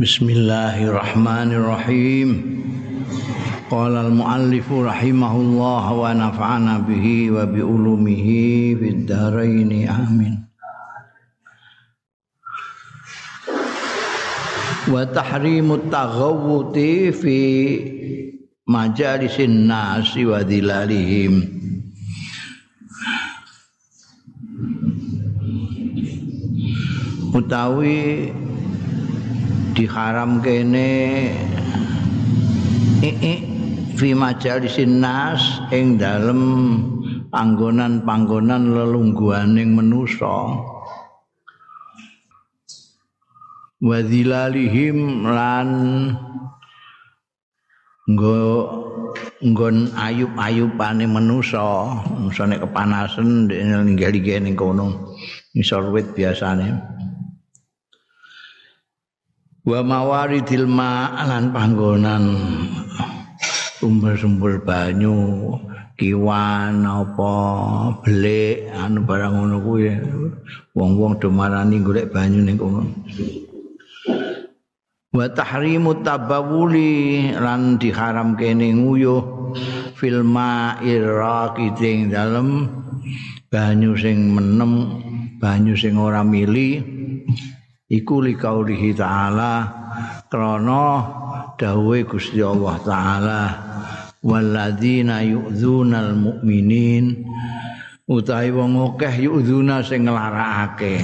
[0.00, 2.28] Bismillahirrahmanirrahim.
[3.68, 10.40] Qala al-muallif rahimahullah wa nafa'ana bihi wa bi ulumihi fid dharain amin.
[14.88, 17.36] Wa tahrimut taghawuti fi
[18.64, 21.60] majalisin nasi wa dilalihim.
[27.36, 28.32] Utawi
[29.80, 30.92] diharam kene.
[33.00, 33.34] Iki
[33.96, 35.40] fi majalisin nas
[35.72, 36.42] ing dalem
[37.32, 40.60] panggonan-panggonan lelungguhaning manusa.
[43.80, 45.68] Wadhilalihim lan
[48.04, 48.36] nggo
[49.40, 51.96] nggon ayub-ayubane manusa.
[52.20, 55.16] Musane kepanasan ninggali ning kono
[55.56, 56.99] isor wit biasane
[59.64, 62.24] wa mawaridil ma'lan panggonan.
[63.80, 65.56] Sumber-sumber banyu
[65.96, 67.32] kiwan apa
[68.04, 69.88] belik anu barang ngono kuwi.
[70.76, 72.84] Wong-wong do marani golek banyu ning kono.
[75.10, 79.52] Wa tahrimu tabawuli lan diharam kene nguyuh
[79.96, 82.68] fil ma'ir raqiting dalem.
[83.50, 85.02] Banyu sing menem
[85.42, 86.78] banyu sing ora mili
[87.90, 89.52] iku li kaulihi ta'ala
[90.30, 90.86] krana
[91.58, 93.42] dawuhe Gusti Allah taala
[94.22, 97.26] walladzina yu'dzunal mu'minin
[98.06, 101.02] utahe wong akeh yu'dzuna sing nglarakake.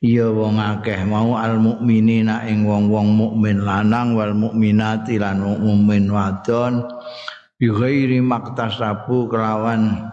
[0.00, 6.88] Ya wong akeh mau al mukminina ing wong-wong mukmin lanang wal mukminati lan mukmin wadon
[7.60, 10.08] bi ghairi maktasabu kelawan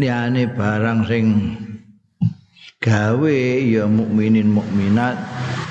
[0.00, 1.26] liyane barang sing
[2.84, 5.16] gawe ya mukminin mukminat.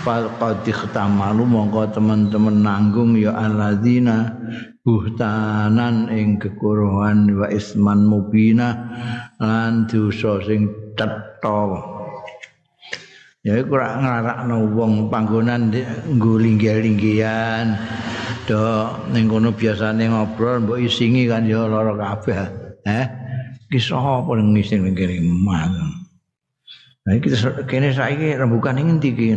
[0.02, 4.36] Fal qad ikhtamalu mongko teman-teman nanggung ya alladzina
[4.84, 8.76] buhtanan ing kekuruhan wa isman mubina
[9.40, 10.68] lan dosa sing
[10.98, 11.94] cetha.
[13.44, 17.76] Ya iku ora nglarakno wong panggonan nggo linggih-linggihan
[18.44, 22.40] do ning kono biasane ngobrol mbok isingi kan ya lara kabeh.
[22.84, 23.06] Eh
[23.72, 26.03] kisah apa ning ngising ning kene
[27.04, 29.36] Nah, kita kene saiki rembukan ing endi ki?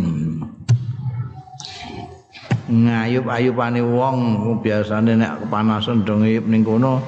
[2.71, 4.19] Ngayup-ayupane wong
[4.63, 7.03] biasane nek kepanasan do ngayup ning kono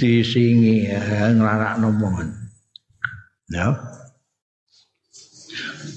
[0.00, 2.32] disingi ya, nglarakno wong.
[3.52, 3.76] Ya.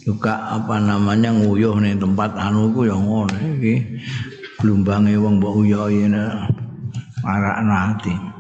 [0.04, 4.04] Juga apa namanya nguyuh ning tempat anu ku ya ngono iki.
[4.60, 6.52] Blumbange wong mbok uyuh ngene.
[7.24, 8.35] Marakno.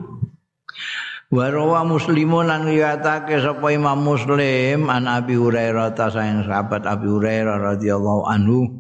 [1.35, 7.75] Warawa muslimun lan riwayatake sapa Imam Muslim an Abi Hurairah ta sayang sahabat Abi Hurairah
[7.75, 8.72] radhiyallahu anhu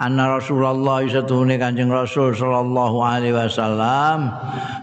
[0.00, 4.32] anna Rasulullah satune Kanjeng Rasul sallallahu alaihi wasallam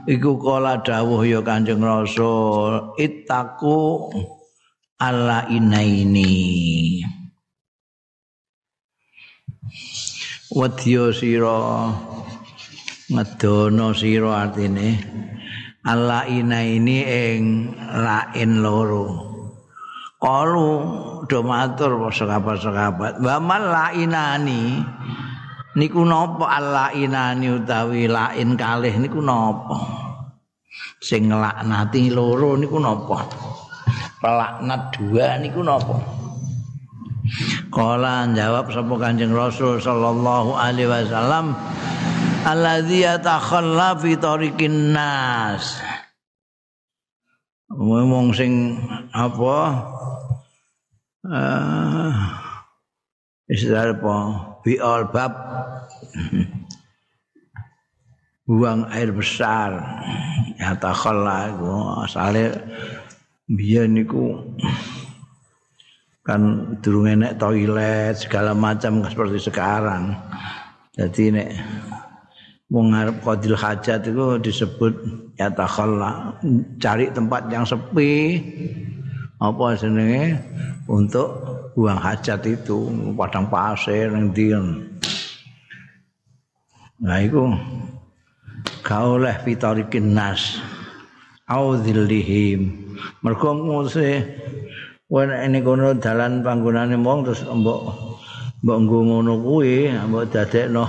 [0.06, 4.14] iku kala dawuh ya Kanjeng Rasul ittaku
[5.02, 7.02] alla inaini.
[10.54, 11.90] Wadya sira
[13.10, 15.02] ngedono sira artine
[15.82, 17.42] Allah ina ini ing
[17.90, 19.34] lain loro.
[20.22, 20.70] Kalu
[21.26, 23.18] do matur sekabat-sekabat.
[23.26, 24.86] Wa mal lainani
[25.74, 29.82] niku napa Allah inani utawi lain kalih niku napa?
[31.02, 33.26] Sing nglaknati loro niku napa?
[34.22, 35.98] Pelaknat dua niku napa?
[37.74, 41.58] Kala jawab sapa Kanjeng Rasul sallallahu alaihi wasallam
[42.46, 45.78] alladzi yatakhalla fi tariqin nas.
[47.72, 48.76] Wong sing
[49.16, 49.58] apa?
[51.24, 52.12] Uh,
[53.48, 54.16] istilah apa?
[54.66, 54.76] Bi
[55.10, 55.34] bab.
[58.44, 59.80] Buang air besar.
[60.60, 62.04] Yatakhalla iku.
[62.04, 62.52] Asale
[63.48, 64.40] biyen niku
[66.22, 70.14] kan durung enek toilet segala macam seperti sekarang.
[70.92, 71.50] Jadi nek
[72.72, 74.94] wong arep qadil hajat itu disebut
[75.36, 76.40] ya takhalla
[76.80, 78.40] cari tempat yang sepi.
[79.42, 80.40] Apa jenenge?
[80.88, 81.28] Untuk
[81.76, 84.56] buang hajat itu padang pasir ning ndi?
[87.02, 87.52] Nah iku
[88.86, 90.62] kauleh fitarikin nas
[91.50, 92.76] audzillihim
[93.26, 94.22] mergo nguse
[95.10, 97.82] wen ini kono dalan panggonane wong terus mbok
[98.62, 100.86] mbok ngono kuwi mbok dadekno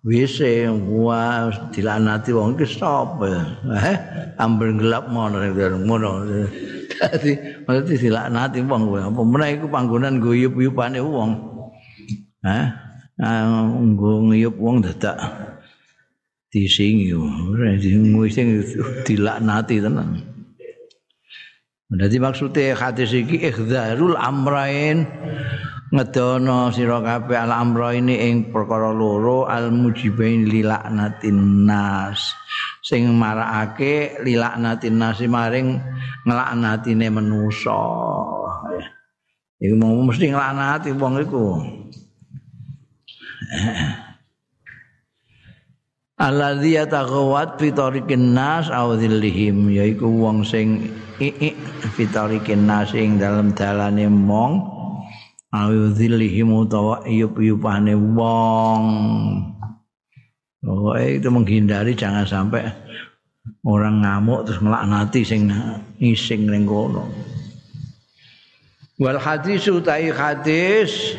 [0.00, 3.28] wise wah dilanati wong iki sapa?
[3.68, 3.96] Eh
[4.40, 6.24] ambil gelap mono ngono.
[7.00, 7.32] Dadi
[7.64, 11.30] mesti dilanati wong kuwi apa meneh iku panggonan guyub-yubane wong?
[12.44, 12.66] Eh
[13.20, 15.20] nggo ngiyup wong dadak
[16.48, 17.12] disingi.
[17.12, 18.64] Ora sing
[19.04, 20.24] dilaknati tenan.
[21.90, 25.04] Dadi maksude hadis iki ikhdzarul amrain
[25.90, 32.34] ngedono sira kabeh al amra ini ing perkara loro al mujibain lilaknatin nas.
[32.78, 35.82] Sing marakake lilaknatin nas maring
[36.22, 37.82] nglaknatine manusa
[39.60, 41.46] iku mau mesti nglaknati wong iku.
[46.20, 50.92] Alladzi yataghawat fi tariqin nas aw dhillihim yaiku wong sing
[51.96, 54.79] fi tariqin nas ing dalem dalane mong
[55.50, 58.84] aw dhillihim utawa iyup-iyupane wong
[60.60, 62.68] Oh, itu menghindari jangan sampai
[63.64, 65.48] orang ngamuk terus ngelaknati sing
[65.96, 67.08] ngising ning kono.
[69.00, 71.16] Wal hadis utai hadis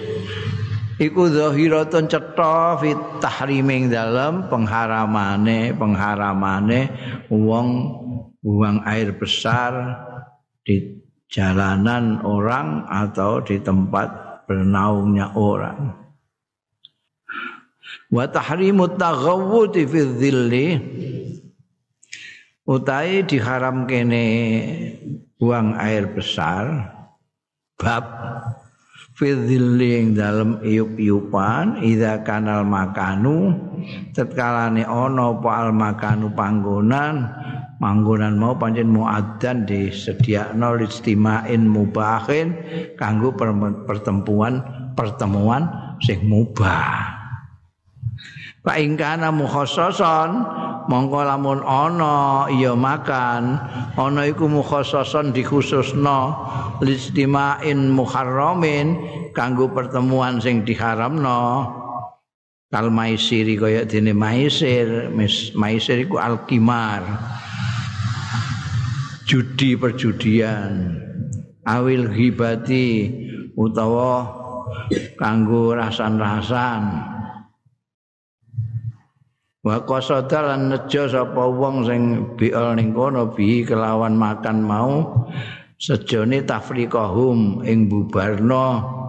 [1.02, 6.94] iku zahiratun cetha fi tahriming dalam pengharamane pengharamane
[7.34, 7.68] wong
[8.46, 9.74] buang air besar
[10.62, 11.01] di
[11.32, 15.96] jalanan orang atau di tempat bernaungnya orang.
[18.12, 20.68] Wa tahrimut taghawwud fi dhilli.
[22.68, 24.24] Utai diharam kene
[25.42, 26.94] buang air besar
[27.74, 28.06] bab
[29.18, 33.54] fidziling dalam iup-iupan ida kanal makanu
[34.14, 37.26] tetkalane ono apa al makanu panggonan
[37.82, 42.54] panggonan mau pancen muaddan disediakno istimain mubahin
[42.94, 44.62] kanggo pertemuan
[44.94, 45.66] pertemuan
[46.06, 47.18] sing mubah.
[48.62, 50.46] Pak ingkana mukhassasan
[50.86, 53.58] mongko lamun ana iya makan
[53.98, 56.38] ana iku mukhassasan dikhususno
[56.86, 59.02] listimain muharramin
[59.34, 61.74] kanggo pertemuan sing diharamno.
[62.72, 65.12] Kal maisir kaya dene maisir
[65.58, 67.04] maisir iku alkimar
[69.32, 70.92] judi perjudian
[71.64, 73.08] awil ghibati
[73.56, 74.28] utawa
[75.16, 76.84] kanggo rasan-rasan.
[79.64, 82.02] Wa qasada lan nejo sapa wong sing
[82.36, 85.24] biol ning kono bi kelawan makan mau
[85.80, 89.00] sejone tafriqahum ing bubarno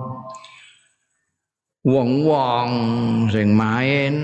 [1.82, 2.70] wong-wong
[3.34, 4.14] sing main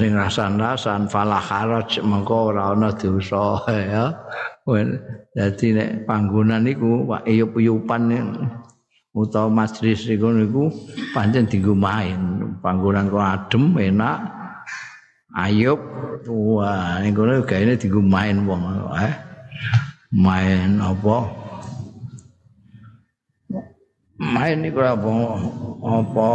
[0.00, 4.16] sing rasan-rasan falah haraj mengko ora ana dosa ya
[5.34, 8.10] dadi nek panggonan iku Pak Iyup-iyupan
[9.10, 10.70] utawa majlis iku niku
[11.14, 12.42] pancen dienggo main.
[12.62, 14.18] Panggonan kok adem enak
[15.30, 15.78] Ayub
[17.02, 18.62] ning kono gaene dienggo main wong
[18.98, 19.14] eh.
[20.10, 21.16] Main apa?
[24.18, 25.10] Main iku apa
[25.86, 26.28] apa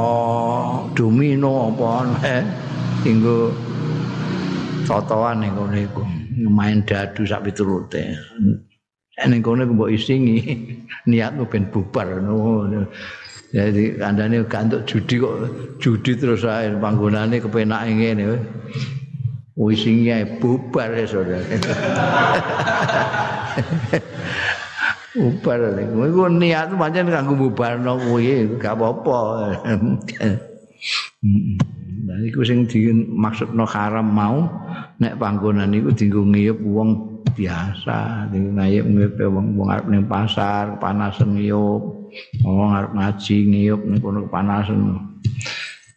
[0.95, 1.87] domino apa
[2.23, 2.43] eh.
[3.03, 3.51] Dienggo
[4.87, 8.19] totoan ning kono iku main dadu sak piturute
[9.23, 10.43] ning kono mbok isingi
[11.09, 12.91] niatmu ben bubar ngono
[13.55, 15.35] Jadi kandane gak untuk judi kok
[15.79, 18.35] judi terus ae panggonane kepenak ngene.
[19.55, 21.39] Wis sing ae bubar ya saudara.
[25.15, 29.19] bubar lek iku niat pancen kanggo bubarno kuwi gak apa-apa.
[32.05, 34.45] Nah iku sing dimaksudno haram mau
[34.99, 36.89] nek panggonan iku dienggo ngiyup wong
[37.35, 42.05] biasa, dienggo ngiyup wong wong arep ning pasar, panasan ngiyup.
[42.47, 44.79] wong arep ngaji ngiyup ning kono kepanasan.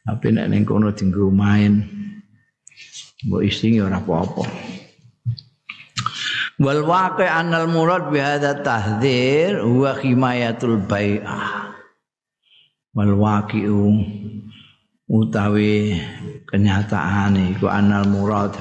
[0.02, 1.85] Tapi nek ning kono dienggo main
[3.26, 4.45] mbok isingi ora apa-apa.
[6.59, 11.71] Wal waqi anal murad bi hadza tahdzir huwa himayatul bai'ah.
[12.99, 13.83] Wal waqi'u
[15.08, 15.96] utawi
[16.44, 18.52] kenyataan iku anal murad.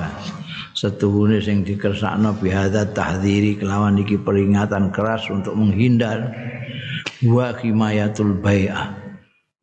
[0.77, 6.31] Setuhune sing dikersakno bi hadza tahdziri kelawan iki peringatan keras untuk menghindar.
[7.25, 9.07] Wa himayatul bai'ah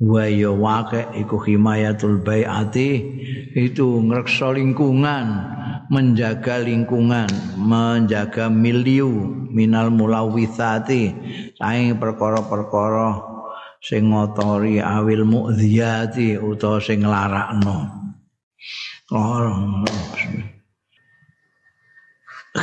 [0.05, 2.91] wa ya wake iku himayatul bai'ati
[3.55, 5.27] itu ngreksa lingkungan
[5.87, 11.15] menjaga lingkungan menjaga miliu minal mulawithati.
[11.55, 13.34] Saing perkara-perkara
[13.85, 17.93] sing ngotori awil mu'dhiyati utawa sing nglarakno.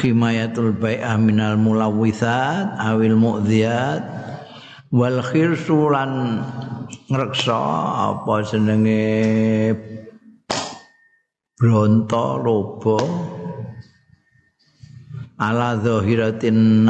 [0.01, 4.01] Himayatul bai'ah minal mulawithat awil mu'dhiyat
[4.89, 6.41] wal khirsulan
[7.05, 7.61] ngreksa
[8.09, 9.05] apa jenenge
[11.53, 12.97] bronto lobo
[15.37, 16.81] ala zahiratin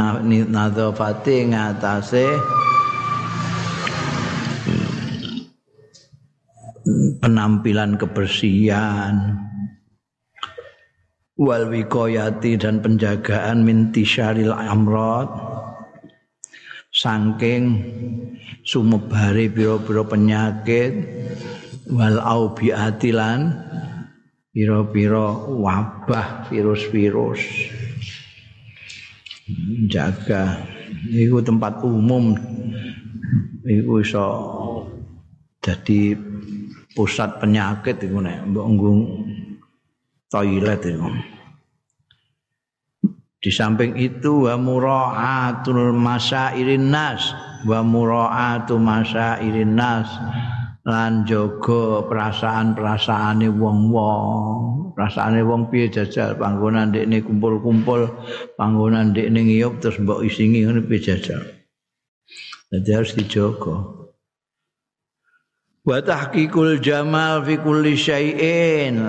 [0.48, 2.26] nadzafati ngatasé
[7.22, 9.38] penampilan kebersihan
[11.38, 15.30] wal wiqayati dan penjagaan minti syaril amrod
[16.92, 17.82] saking
[18.62, 20.94] sumebare pira-pira penyakit
[21.90, 23.56] wal aubiatilan
[24.52, 27.42] pira-pira wabah virus-virus.
[29.88, 30.60] Jaga.
[31.08, 32.36] Iku tempat umum.
[33.64, 34.28] Iku iso
[35.64, 36.18] jadi
[36.96, 38.68] pusat penyakit iku nek mbok
[40.32, 41.08] toilet itu.
[43.42, 47.34] Di samping itu wa mura'atul masairin nas
[47.66, 50.08] wa mura'atu masairin nas
[50.86, 54.94] lan jaga perasaan-perasaane wong-wong.
[54.94, 58.14] Perasaane wong piye jajal panggonan ndekne kumpul-kumpul,
[58.62, 61.42] panggonan ndekne ngiyup terus mbok isingi ngene piye jajal.
[62.70, 63.76] Jadi harus dijogo.
[65.82, 69.02] Wa tahqiqul jamal fi kulli syai'in.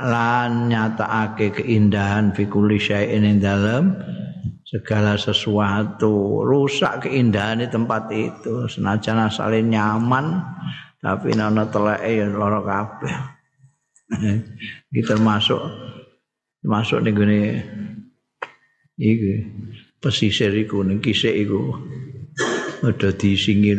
[0.00, 3.92] Lan nyatakake keindahan fi kulli syai'in ing dalem
[4.64, 6.46] segala sesuatu.
[6.46, 8.70] Rusak keindahan di tempat itu.
[8.70, 10.40] Senajan asale nyaman
[11.00, 13.14] tapi nana teleke ya lara kabeh.
[14.90, 15.60] Iki termasuk
[16.60, 17.40] termasuk ning gone
[19.00, 19.48] iki
[19.96, 21.72] pesisir iku ning kisik iku.
[22.80, 23.76] Ada disingi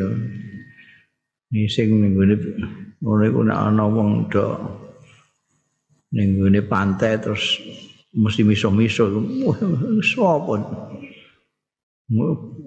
[1.51, 2.35] Ini sing ning ngene
[3.03, 4.55] ngono iku nek ana wong do
[6.15, 7.59] ning ngene pantai terus
[8.15, 9.11] mesti miso-miso.
[9.99, 10.55] Sapa?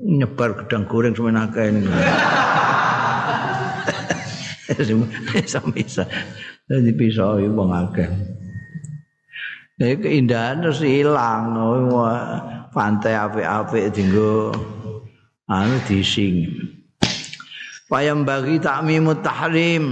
[0.04, 1.80] Nyebar gedang goreng semen akeh ini
[5.32, 6.04] miso-miso.
[6.68, 8.08] Jadi pisau itu wong akeh.
[9.80, 11.56] Jadi keindahan terus hilang
[12.76, 14.52] pantai apik-apik tinggal
[15.48, 16.52] anu dising
[17.94, 19.86] Payam bagi takmimut tahrim.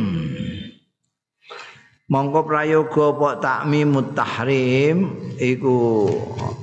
[2.10, 6.10] Mongko prayoga apa takmimut tahrim iku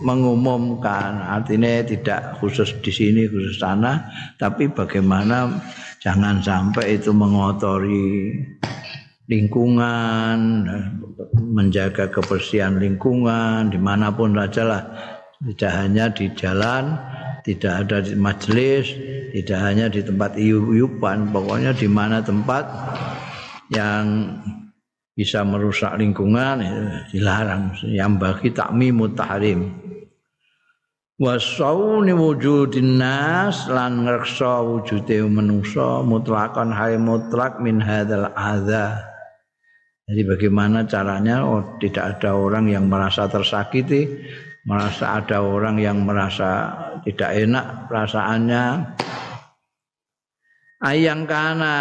[0.03, 4.03] mengumumkan artinya tidak khusus di sini khusus sana
[4.35, 5.63] tapi bagaimana
[6.03, 8.35] jangan sampai itu mengotori
[9.31, 10.67] lingkungan
[11.39, 14.83] menjaga kebersihan lingkungan di mana pun saja lah
[15.39, 16.99] tidak hanya di jalan
[17.45, 18.91] tidak ada di majelis,
[19.35, 22.65] tidak hanya di tempat iup-iupan, pokoknya di mana tempat
[23.71, 24.33] yang
[25.13, 26.79] bisa merusak lingkungan itu
[27.19, 27.75] dilarang.
[27.83, 29.61] Yang bagi takmimu tahrim.
[31.19, 39.03] Wasauni wujudin nas lan ngreksa wujude manusa mutlakan hai mutlak min hadzal adza.
[40.07, 44.07] Jadi bagaimana caranya oh tidak ada orang yang merasa tersakiti
[44.69, 46.69] merasa ada orang yang merasa
[47.01, 48.65] tidak enak perasaannya.
[50.79, 51.75] Ayang kana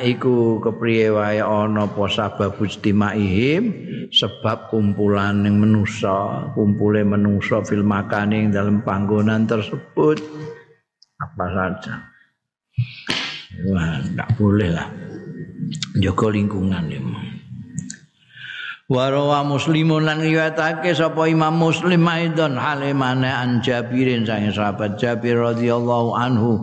[0.00, 3.68] iku kepriye wae ana apa sebab istimaihim
[4.08, 10.24] sebab kumpulan ning manusa kumpule manusa fil makane dalam panggonan tersebut.
[11.20, 11.94] Apa saja.
[13.68, 14.88] Wah enggak boleh lah.
[16.00, 17.00] Jaga lingkungan ya
[18.94, 26.14] Warawa muslimun lan riwayatake sapa Imam Muslim aidon halimane an Jabirin sang sahabat Jabir radhiyallahu
[26.14, 26.62] anhu.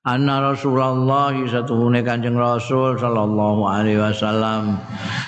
[0.00, 4.80] Anna Rasulullah satuhune Kanjeng Rasul sallallahu alaihi wasallam.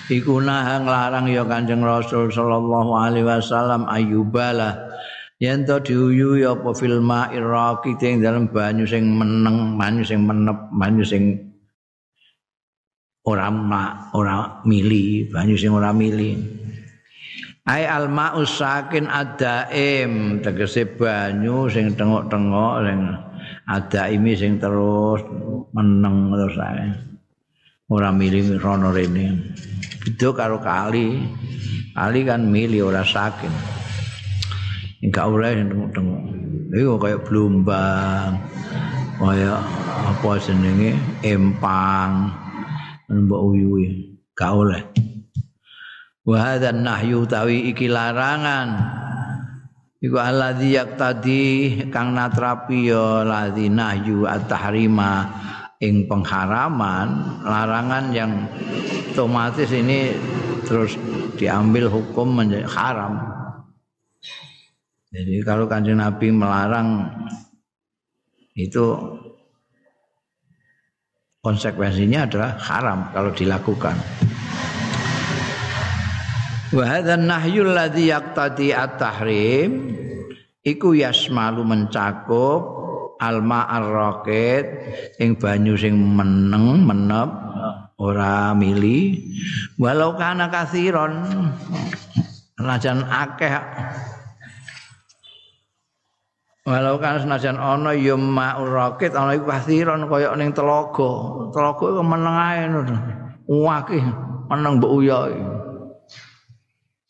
[0.08, 4.88] Iku nahang larang ya Kanjeng Rasul sallallahu alaihi wasallam ayubala
[5.36, 7.92] yen to diuyu ya apa fil ma'ir raqi
[8.24, 11.51] dalam banyu sing meneng banyu sing menep banyu sing
[13.22, 16.34] ora ma, ora mili banyu sing ora mili.
[17.62, 22.98] Ai al ma'us sakin adaim tegese banyu sing tengok-tengok sing
[23.70, 25.22] adaimi sing terus
[25.70, 26.90] meneng terus ae.
[27.86, 29.54] Ora mili rono rene.
[30.02, 31.22] Itu karo kali.
[31.92, 33.52] Kali kan mili ora sakin.
[35.04, 36.22] Enggak oleh tengok-tengok.
[36.72, 38.32] Iku kayak blumbang
[39.22, 39.54] kaya
[40.08, 42.32] apa jenenge empang
[43.10, 44.82] mbok uyuwi gak oleh.
[46.22, 49.00] Wa hadzal nahyu tawi iki larangan.
[50.02, 51.42] Iku alladzi yaqtadi
[51.94, 55.30] kang natrapi ya ladzi nahyu at-tahrima.
[55.82, 58.46] Ing pengharaman larangan yang
[59.10, 60.14] otomatis ini
[60.62, 60.94] terus
[61.34, 63.18] diambil hukum menjadi haram.
[65.10, 67.10] Jadi kalau kanjeng Nabi melarang
[68.54, 68.94] itu
[71.42, 73.98] konsekuensinya adalah haram kalau dilakukan.
[76.70, 79.90] Wa hadzal nahyu alladhi yaqtadi at-tahrim
[80.62, 82.62] iku yasmalu mencakup
[83.18, 84.64] alma ar-raqid
[85.18, 87.30] ing banyu sing meneng menep
[87.98, 89.26] ora mili
[89.82, 91.26] walau kana kasiron
[92.54, 93.50] senajan akeh
[96.62, 101.10] walau kan senajan ana ya ma'ur rakit ana iku kasiron kaya ning telaga
[101.50, 102.70] telaga iku meneng ae
[103.50, 104.04] wakih
[104.46, 105.26] meneng mbok uya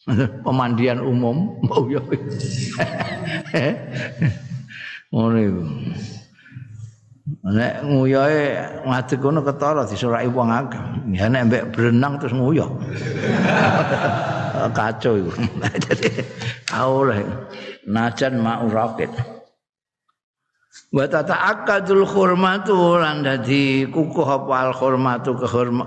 [0.45, 2.01] pemandian umum mbok uya
[5.13, 5.63] ngono iku
[7.43, 8.43] Nek nguyohe
[8.87, 10.83] ngadeg kono ketara disuraki wong akeh.
[11.15, 12.71] Ya nek mbek berenang terus nguyoh.
[14.77, 15.31] Kacau iku.
[15.63, 16.11] Dadi
[16.75, 17.23] aule
[17.87, 19.11] najan mau roket.
[20.73, 25.37] Wa tata'akkadul hurmatu lan dadi kukuh apa al hurmatu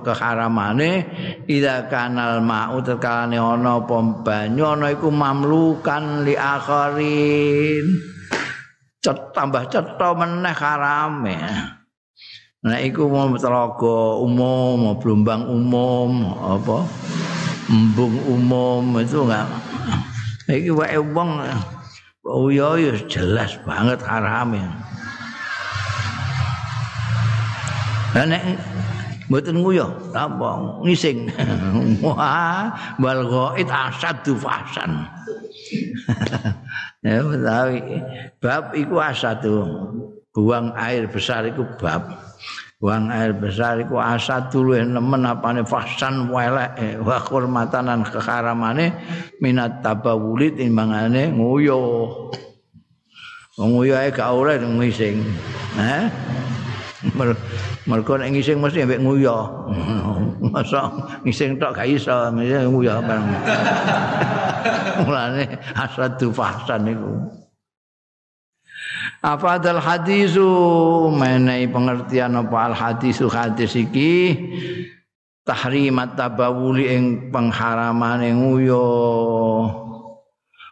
[0.05, 1.09] keharamane
[1.49, 7.85] ida kanal ma'u tekalane ana apa banyu ana iku mamlukan li akharin.
[9.01, 11.37] cet tambah cetha meneh harame.
[12.65, 16.77] Nek iku mau telaga umum, mau umum, apa
[17.69, 19.45] embung umum itu enggak.
[20.49, 21.45] Iki wae wong
[22.25, 22.73] oh ya
[23.05, 24.61] jelas banget harame.
[28.15, 28.43] Lah nek
[29.29, 31.29] mboten nguyo, apa ngising.
[32.05, 35.05] Wah, wal ghaid asadu fasan.
[37.05, 38.01] ya betawi
[38.41, 39.65] bab iku asatu
[40.33, 42.24] buang air besar iku bab
[42.85, 48.93] buang air besar iku asatu luwih nemen apane fasan welek eh, wa hormatanan keharamane
[49.41, 51.81] minat tabawuli timbangane nguyo
[53.57, 55.17] nguyo ae gak oleh ngising
[55.81, 56.05] eh?
[57.89, 59.33] Mergo nek ngising mesti ambek nguyo
[60.53, 60.85] masa
[61.25, 63.33] ngising tok gak iso nguyo bareng
[65.09, 67.17] mulane asadu fahsan niku
[69.25, 70.45] apa dal hadisu?
[71.09, 74.37] Menai pengertian apa al hadisu hadis iki?
[75.41, 77.03] Tahrimat tabawuli ing
[77.33, 78.85] pengharaman nguyo.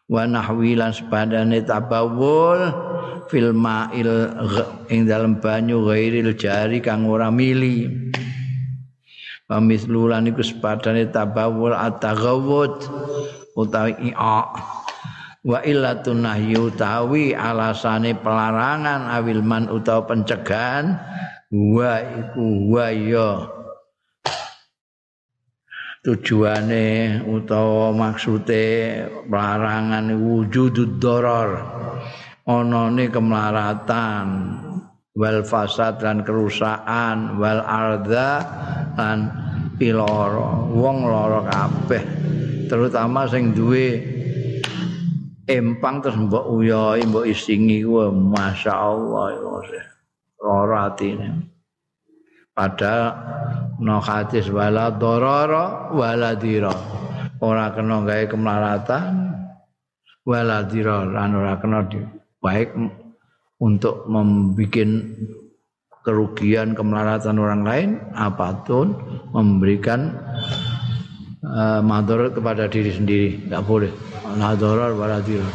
[0.05, 2.69] Wa nahwilan sepadane tabawul
[3.33, 4.09] fil ma'il
[4.93, 7.89] ing dalam banyu ghairil jari kang ora mili.
[9.49, 12.73] Pamislulan iku sepadane tabawul at-taghawud
[13.53, 14.39] utawi i'a
[15.43, 20.95] wa illatun nahyu tawi alasane pelarangan awil man utawa pencegahan
[21.51, 23.31] wa iku wa ya.
[26.03, 28.67] Tujuane utawa maksude
[29.23, 31.63] pelarangan wujudud doror
[32.43, 34.27] onone kemelaratan
[35.15, 38.43] wal fasad dan kerusakan wal arda
[38.99, 39.31] lan
[39.79, 42.03] piloro wong loro kabeh
[42.67, 44.12] terutama sing duwe
[45.47, 49.39] empang terus mbok uyoi mbok isingi ku masyaallah
[50.43, 51.51] ora atine.
[52.53, 53.17] Padahal
[53.81, 56.73] no hadis wala dororo wala dira.
[57.43, 59.33] Ora kena gawe kemelaratan
[60.23, 61.03] wala dira.
[61.03, 61.81] Lan ora kena
[62.39, 62.75] baik
[63.63, 64.91] untuk membuat
[66.03, 68.91] kerugian kemelaratan orang lain apapun
[69.31, 70.19] memberikan
[71.43, 73.29] uh, madharat kepada diri sendiri.
[73.47, 73.91] Enggak boleh.
[74.33, 75.45] Madharat wala dira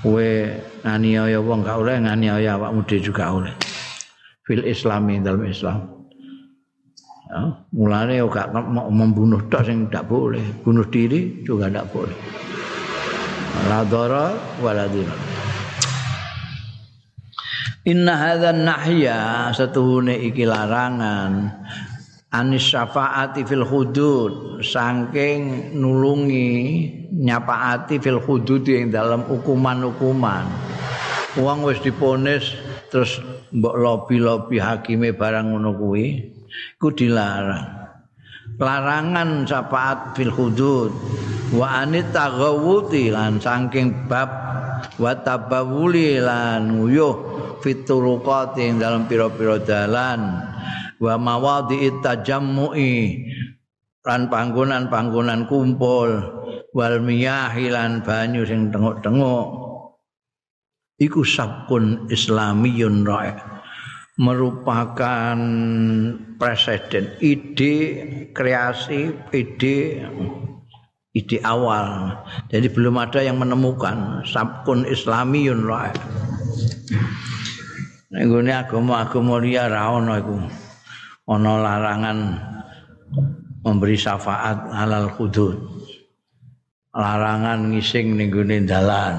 [0.00, 0.24] kowe
[0.80, 3.54] nganiaya wong enggak oleh nganiaya awakmu dhewe juga oleh.
[4.48, 5.78] Fil islami dalam islam.
[7.30, 8.50] Ya, mulane gak
[8.90, 10.42] membunuh tok sing enggak boleh.
[10.64, 12.16] Bunuh diri juga enggak boleh.
[13.68, 14.32] La dara
[14.64, 15.12] wala dira
[17.88, 21.48] Inna hadzal nahya satuhune iki larangan
[22.30, 26.50] anis syafaati fil hudud saking nulungi
[27.10, 30.46] nyapaati fil hudud yang dalam hukuman-hukuman
[31.38, 32.54] uang wis diponis
[32.90, 33.18] terus
[33.50, 36.06] mbok lobi-lobi hakime barang ngono kuwi
[36.78, 37.78] iku dilarang.
[38.60, 40.90] Larangan syafaat fil hudud
[41.54, 44.28] wa anit taghawuti lan saking bab
[45.00, 47.14] wa tabawuli lan nguyuh
[47.64, 50.49] fituruqati dalam pira-pira dalan
[51.00, 53.24] wa mawadhi tajammu'i
[54.04, 56.38] lan panggonan-panggonan kumpul.
[56.70, 59.46] Wal miyahi lan banyu sing tengok-tengok.
[61.00, 63.34] Iku sabkun islamiyun ra'i
[64.20, 65.38] merupakan
[66.38, 67.16] presiden.
[67.18, 67.74] Ide
[68.30, 70.06] kreasi ide
[71.10, 72.14] ide awal.
[72.52, 74.22] Jadi belum ada yang menemukan.
[74.28, 75.96] Sabkun islamiyun ra'i
[78.10, 78.26] Nek
[78.66, 80.59] agama-agama liya ra ono iku.
[81.30, 82.18] Ana larangan
[83.62, 85.80] memberi syafaat halal hudud
[86.90, 89.14] larangan ngising ning gone dalan.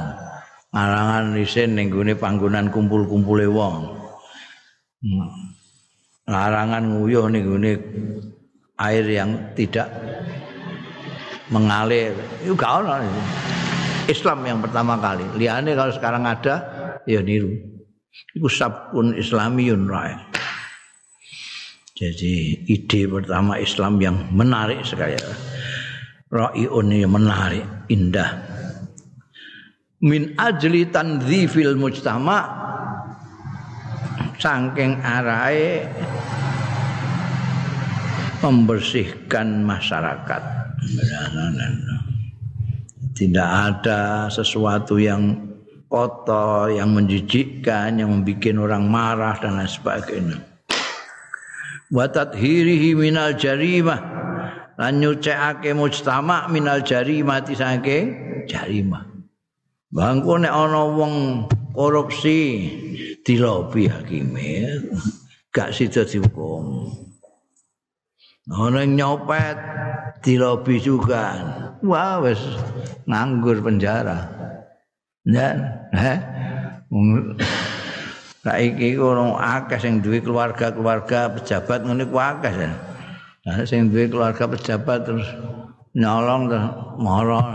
[0.72, 4.00] Larangan ngising ning gone panggonan kumpul-kumpule wong.
[5.02, 5.34] Hmm.
[6.30, 7.44] larangan nguyuh ning
[8.78, 9.90] air yang tidak
[11.50, 12.14] mengalir.
[12.46, 13.02] Itu gak ono.
[14.06, 15.26] Islam yang pertama kali.
[15.36, 16.56] Liane kalau sekarang ada
[17.10, 17.52] ya niru.
[18.38, 20.31] Itu sabun islamiyun rai
[22.02, 25.14] jadi ide pertama Islam yang menarik sekali
[26.34, 27.62] Ra'iun yang menarik
[27.94, 28.42] indah.
[30.02, 32.42] Min ajli tanzifil mujtama
[34.42, 35.86] saking arahe
[38.42, 40.42] membersihkan masyarakat.
[43.14, 45.54] Tidak ada sesuatu yang
[45.86, 50.51] kotor yang menjijikkan yang membuat orang marah dan lain sebagainya
[51.92, 54.00] wa tathhirihi minal jarimah
[54.80, 58.16] lan nyucekake mujtama minal jarimah saking
[58.48, 59.12] jarimah
[59.92, 61.44] Bangku nek ana wong
[61.76, 62.72] korupsi
[63.28, 64.80] dilobi hakime
[65.52, 66.88] gak sida dihukum.
[68.48, 69.60] Ana nyopet
[70.24, 71.36] dilobi juga.
[71.84, 72.40] Wah wis
[73.04, 74.32] nganggur penjara.
[75.28, 75.60] Ya,
[75.92, 76.20] heh.
[78.42, 82.54] Saiki ono akeh sing duwe keluarga-keluarga pejabat ngene ku akeh.
[83.46, 85.30] Nah, sing duwe keluarga pejabat terus
[85.94, 86.66] nyolong terus
[86.98, 87.54] moro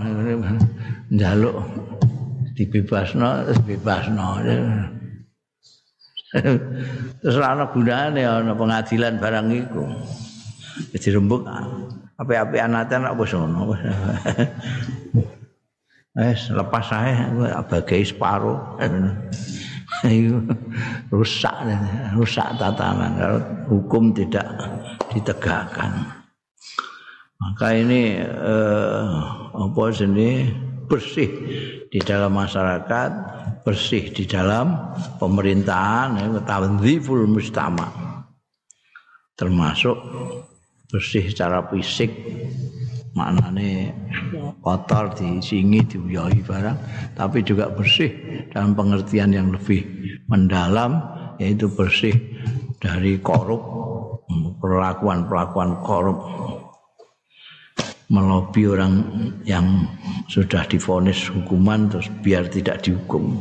[1.11, 1.57] njaluk
[2.55, 4.29] dibebasno terus bebasno
[7.18, 9.85] terus ana gunane ana pengadilan barang iku.
[10.94, 11.49] Jadi rembuk
[12.16, 13.75] api-api anatan apa sono
[16.14, 17.27] wes lepas saya
[17.66, 18.05] bagai
[20.02, 20.44] separuh
[21.12, 21.56] rusak
[22.16, 23.12] rusak tatanan.
[23.16, 23.40] Kalau
[23.72, 24.46] hukum tidak
[25.12, 25.92] ditegakkan.
[27.37, 29.06] Maka ini eh,
[29.52, 30.48] apa sini
[30.88, 31.28] bersih
[31.92, 33.11] di dalam masyarakat,
[33.61, 34.72] bersih di dalam
[35.20, 36.16] pemerintahan,
[36.48, 37.92] tanziful mustama.
[39.37, 39.96] Termasuk
[40.88, 42.09] bersih secara fisik,
[43.16, 43.96] maknane
[44.61, 46.79] kotor disingi diuyai barang,
[47.16, 48.12] tapi juga bersih
[48.52, 49.83] dalam pengertian yang lebih
[50.29, 51.00] mendalam,
[51.40, 52.12] yaitu bersih
[52.76, 53.64] dari korup,
[54.61, 56.20] perlakuan-perlakuan korup.
[58.07, 58.94] Melobi orang
[59.42, 59.90] yang
[60.31, 63.35] sudah difonis hukuman terus biar tidak dihukum.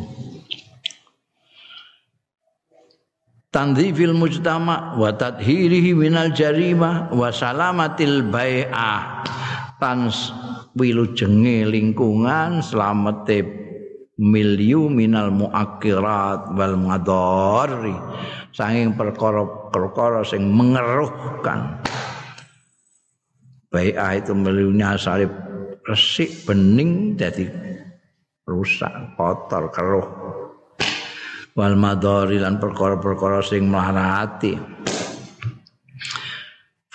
[3.54, 9.22] Tanzifil mujtama wa tadhirihi minal jarima wa salamatil bai'ah
[9.80, 10.08] tan
[10.76, 13.44] wilujenge lingkungan selamete
[14.16, 17.96] milyu minal muakirat wal madari
[18.56, 21.84] sanging perkara-perkara sing mengeruhkan.
[23.68, 25.28] Bai'ah itu meliunya asari
[25.84, 27.52] resik bening jadi
[28.48, 30.08] rusak kotor keruh.
[31.56, 34.75] Wal madari lan perkara-perkara sing mlarati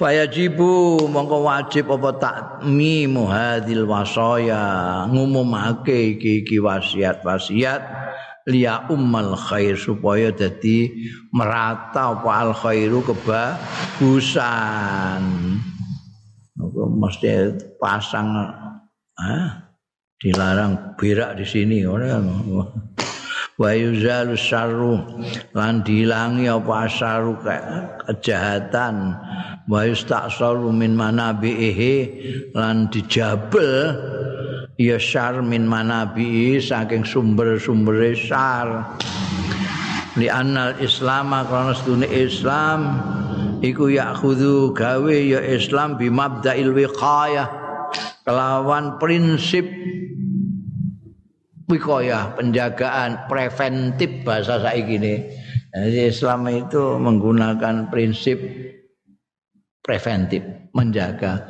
[0.00, 5.04] fayajibu mongko wajib apa takmi muhadil wasaya?
[5.12, 7.84] Ngumumake iki iki wasiat-wasiat
[8.48, 10.88] liya ummal khair supaya dadi
[11.36, 14.40] merata apa al khairu kebagusan.
[17.00, 17.28] Mesti
[17.76, 18.28] pasang
[19.20, 19.48] ah,
[20.16, 22.16] dilarang berak di sini ora
[23.60, 25.04] wa yuzalu syarru
[25.52, 27.36] lan dilangi apa asaru
[28.08, 29.12] kejahatan.
[29.68, 31.94] Wa yusta'saru min manabihi
[32.56, 33.92] lan dijabel
[34.80, 38.96] ya syar min manabihi saking sumber-sumber syar.
[40.16, 42.80] Li annal islama karena Islam
[43.60, 47.46] iku yakhudhu gawe ya Islam bi mabda'il wiqayah
[48.26, 49.68] kelawan prinsip
[51.70, 55.14] wiqayah penjagaan preventif bahasa saiki ini.
[55.70, 58.42] Jadi Islam itu menggunakan prinsip
[59.80, 60.42] preventif
[60.74, 61.46] menjaga.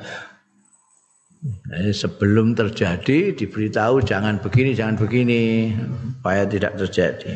[1.40, 5.72] Jadi sebelum terjadi diberitahu jangan begini jangan begini
[6.20, 7.32] supaya tidak terjadi.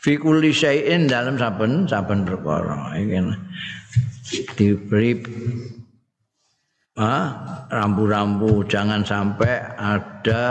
[0.00, 2.96] Fi kulli syai'in dalam saben saben perkara
[4.56, 5.20] diberi
[6.96, 7.24] ah,
[7.68, 10.44] rambu-rambu jangan sampai ada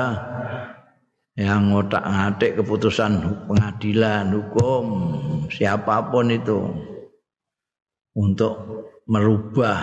[1.34, 4.86] yang ngotak ngatik keputusan pengadilan hukum
[5.50, 6.60] siapa pun itu
[8.14, 8.54] untuk
[9.10, 9.80] merubah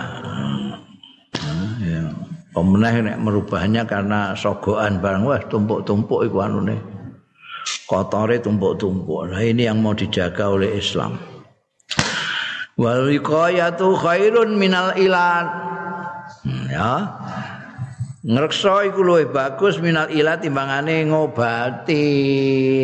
[1.35, 2.07] nah, ya.
[2.55, 6.91] pemenang merubahnya karena sogoan barang wah tumpuk-tumpuk iku anune
[7.91, 9.31] kotore tumpuk-tumpuk.
[9.31, 11.19] Nah ini yang mau dijaga oleh Islam.
[12.79, 15.45] Wal wiqayatu khairun minal ilan.
[16.41, 16.91] Hmm, ya.
[18.21, 22.05] Ngrekso iku luwih bagus minal ilat timbangane ngobati.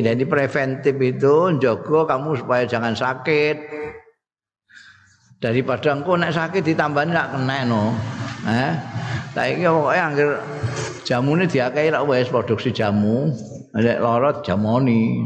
[0.01, 3.57] Jadi preventif itu njogo kamu supaya jangan sakit.
[5.37, 7.93] daripada engko nek sakit ditambani rak kena no.
[8.49, 8.73] Eh?
[9.37, 10.41] Saiki pokoke anggere
[11.05, 13.29] jamune diakai rak wis produksi jamu.
[13.77, 15.21] Nek lara jamoni.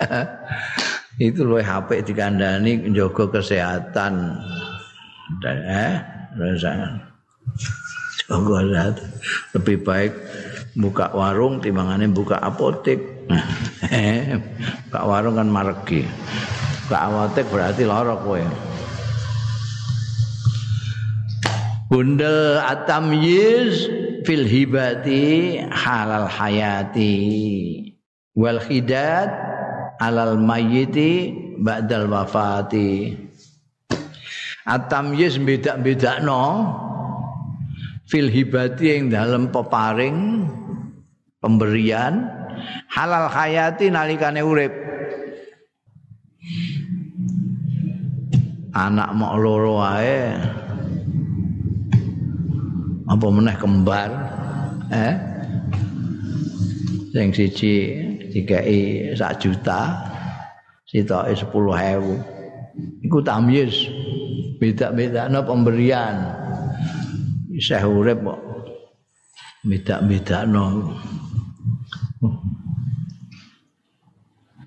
[1.20, 4.40] Itu luwih apik dikandani njaga kesehatan.
[5.44, 5.94] Dan eh
[8.28, 8.96] rasanya
[9.52, 10.12] lebih baik
[10.74, 13.14] buka warung timbangannya buka apotek.
[14.84, 16.04] Buka warung kan margi.
[16.84, 18.42] Buka apotek berarti lorok kowe.
[21.88, 23.88] Bundel atamyiz
[24.28, 27.16] fil hibati halal hayati.
[28.36, 29.32] Wal khidad
[30.04, 31.32] alal mayyiti
[31.64, 33.16] ba'dal wafati.
[34.68, 36.44] Atamyiz beda-bedakno
[38.14, 40.46] fil hibati yang dalam peparing
[41.42, 42.30] pemberian
[42.86, 44.70] halal hayati nalikane urip.
[48.70, 50.30] Anak mau loro wae.
[53.10, 54.10] Apa meneh kembar
[54.94, 55.14] eh?
[57.10, 57.74] Sing siji
[58.30, 59.90] dikai sak juta
[60.86, 63.90] sitoke 10.000 iku tamyiz
[64.62, 66.43] beda-bedakno pemberian
[67.54, 68.40] isih urip kok.
[69.64, 70.92] Beda-bedakno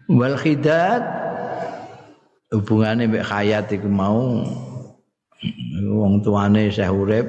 [0.08, 1.04] wal khidat
[2.50, 4.42] hubungane mek hayat iku mau.
[5.78, 7.28] Wong tuane isih urip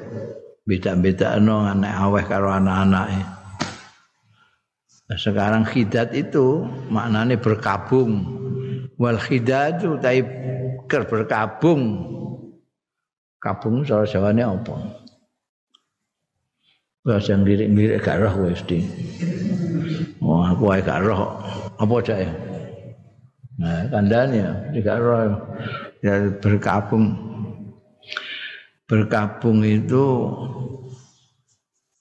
[0.64, 3.22] beda-bedakno anak aweh karo anak-anake.
[5.18, 8.24] Sekarang khidat itu maknane berkabung.
[8.96, 10.24] Wal khidat utai
[10.88, 12.16] ker berkabung
[13.38, 14.74] kabung cara jawane apa
[17.06, 18.82] Bahasa yang lirik-lirik gak roh wis di.
[20.18, 21.38] Oh, aku ae gak roh.
[21.78, 22.30] Apa cak ya?
[23.58, 25.38] Nah, kandani ya, gak roh.
[26.02, 27.14] Ya berkabung.
[28.88, 30.04] Berkabung itu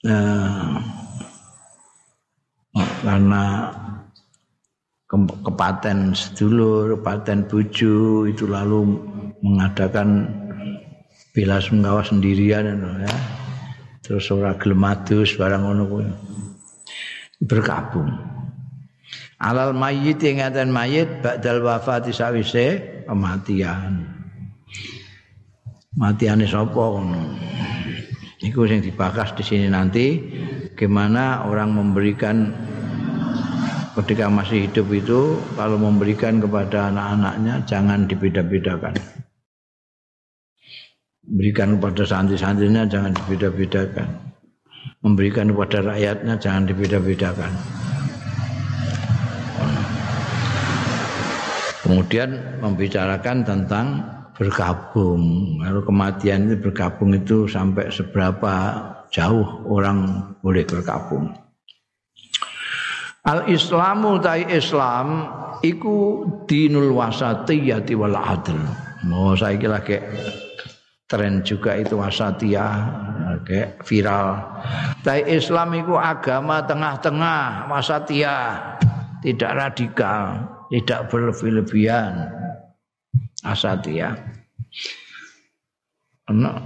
[0.06, 0.82] nah,
[3.06, 3.44] karena
[5.46, 9.00] kepaten sedulur, kepaten buju itu lalu
[9.40, 10.28] mengadakan
[11.32, 13.16] bila sungkawa sendirian ya.
[14.08, 16.08] Terus ora gelem adus barang ngono kuwi.
[17.44, 18.38] Berkabung
[19.38, 22.66] alal mayit ing ngaten mayit ba'dal wafati sawise
[23.06, 24.18] kematian.
[25.98, 27.22] Matiane sapa ngono?
[28.38, 30.22] Iku sing dibakas di sini nanti
[30.78, 32.54] gimana orang memberikan
[33.98, 38.94] ketika masih hidup itu kalau memberikan kepada anak-anaknya jangan dibeda-bedakan
[41.28, 44.08] Memberikan kepada santri-santrinya jangan dibeda-bedakan.
[45.04, 47.52] Memberikan kepada rakyatnya jangan dibeda-bedakan.
[51.84, 54.08] Kemudian membicarakan tentang
[54.40, 55.24] bergabung.
[55.60, 58.54] Kalau kematian itu bergabung itu sampai seberapa
[59.12, 61.36] jauh orang boleh bergabung.
[63.28, 65.28] Al Islamu tai Islam
[65.60, 68.56] iku dinul wasatiyati wal adl.
[69.04, 70.00] Mau saya lagi
[71.08, 73.08] tren juga itu wasatiyah
[73.48, 74.44] kayak viral.
[75.08, 78.76] Tapi Islam itu agama tengah-tengah, wasatiyah,
[79.24, 82.28] tidak radikal, tidak berlebih-lebihan.
[83.48, 84.18] Asatiyah.
[86.28, 86.60] Nah,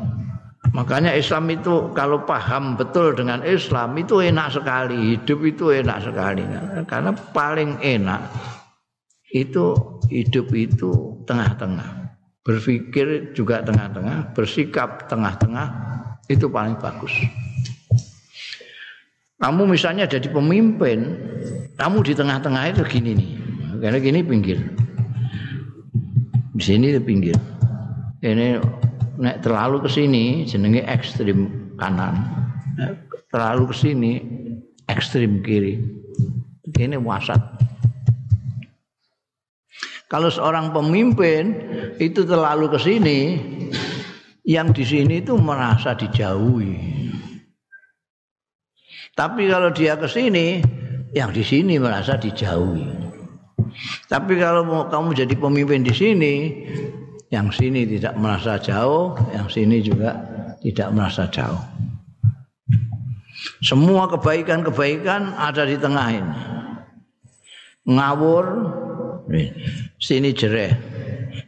[0.74, 6.42] makanya Islam itu kalau paham betul dengan Islam itu enak sekali, hidup itu enak sekali.
[6.90, 8.22] Karena paling enak
[9.38, 9.78] itu
[10.10, 12.01] hidup itu tengah-tengah
[12.42, 15.68] berpikir juga tengah-tengah, bersikap tengah-tengah
[16.26, 17.14] itu paling bagus.
[19.42, 21.18] Kamu misalnya jadi pemimpin,
[21.78, 23.32] kamu di tengah-tengah itu gini nih,
[23.82, 24.58] karena gini pinggir,
[26.54, 27.38] di sini pinggir.
[28.22, 28.62] Ini
[29.18, 32.22] naik terlalu ke sini jenenge ekstrim kanan,
[33.34, 34.12] terlalu ke sini
[34.86, 35.82] ekstrim kiri.
[36.78, 37.42] Ini wasat.
[40.12, 41.56] Kalau seorang pemimpin
[41.96, 43.20] itu terlalu ke sini,
[44.44, 46.76] yang di sini itu merasa dijauhi.
[49.16, 50.60] Tapi kalau dia ke sini,
[51.16, 52.92] yang di sini merasa dijauhi.
[54.12, 56.34] Tapi kalau mau kamu jadi pemimpin di sini,
[57.32, 60.20] yang sini tidak merasa jauh, yang sini juga
[60.60, 61.64] tidak merasa jauh.
[63.64, 66.40] Semua kebaikan-kebaikan ada di tengah ini.
[67.88, 68.46] Ngawur,
[70.02, 70.74] Sini jereh.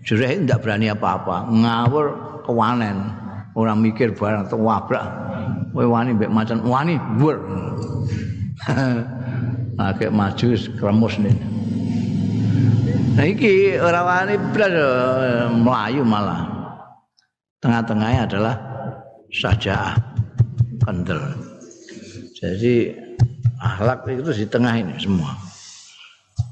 [0.06, 1.50] Jereh tidak berani apa-apa.
[1.50, 2.06] Ngawur
[2.46, 3.10] kewanen.
[3.58, 5.06] Orang mikir barang terwabrak.
[5.74, 7.42] Wah wani mbek macan wani wur.
[9.82, 11.34] Agak maju kremus nih.
[13.18, 14.74] Nah iki ora wani blas
[15.50, 16.54] melayu malah.
[17.63, 18.56] tengah-tengahnya adalah
[19.32, 19.96] saja
[20.84, 21.24] kendel.
[22.36, 22.92] Jadi
[23.56, 25.32] akhlak itu di tengah ini semua.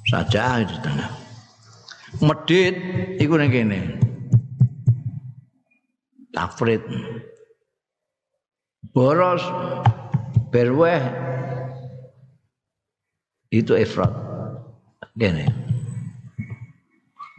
[0.08, 1.21] Saja di tengah.
[2.20, 2.76] Medit
[3.24, 3.80] iku ning kene.
[6.36, 6.84] Tafrid.
[8.92, 9.40] Boros
[10.52, 11.00] berweh
[13.56, 14.12] itu ifrat.
[15.16, 15.48] Kene.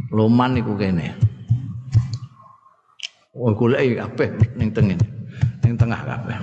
[0.08, 1.12] Loman iku kene.
[3.36, 4.96] Oh golek kabeh ning tengah.
[5.60, 6.36] Ning tengah kabeh.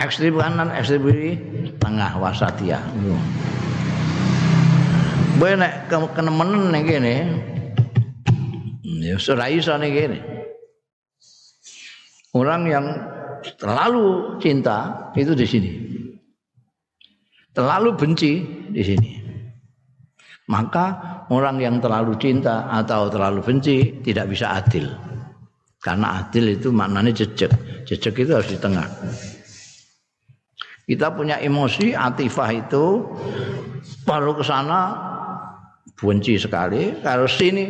[0.00, 1.04] Ekstrim kanan, ekstrim
[1.76, 2.80] tengah wasatia.
[5.40, 7.14] Boleh nek kenemenen ning kene.
[9.00, 10.20] Ya ora iso ning kene.
[12.36, 12.84] Orang yang
[13.56, 15.72] terlalu cinta itu di sini.
[17.56, 18.32] Terlalu benci
[18.68, 19.10] di sini.
[20.52, 21.00] Maka
[21.32, 24.92] orang yang terlalu cinta atau terlalu benci tidak bisa adil.
[25.80, 27.48] Karena adil itu maknanya jejak.
[27.88, 28.84] Jejak itu harus di tengah.
[30.84, 33.08] Kita punya emosi atifah itu
[34.04, 35.08] baru ke sana
[36.00, 37.64] benci sekali, kalau sini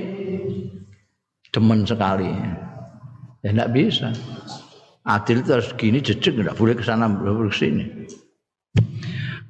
[1.51, 2.31] demen sekali.
[3.43, 4.09] Ya tidak bisa.
[5.09, 7.85] Adil itu harus gini jejak, tidak boleh ke sana, boleh ke sini.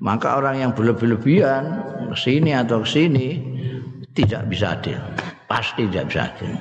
[0.00, 1.64] Maka orang yang berlebih-lebihan
[2.08, 3.26] ke sini atau ke sini
[4.16, 4.96] tidak bisa adil.
[5.44, 6.52] Pasti tidak bisa adil.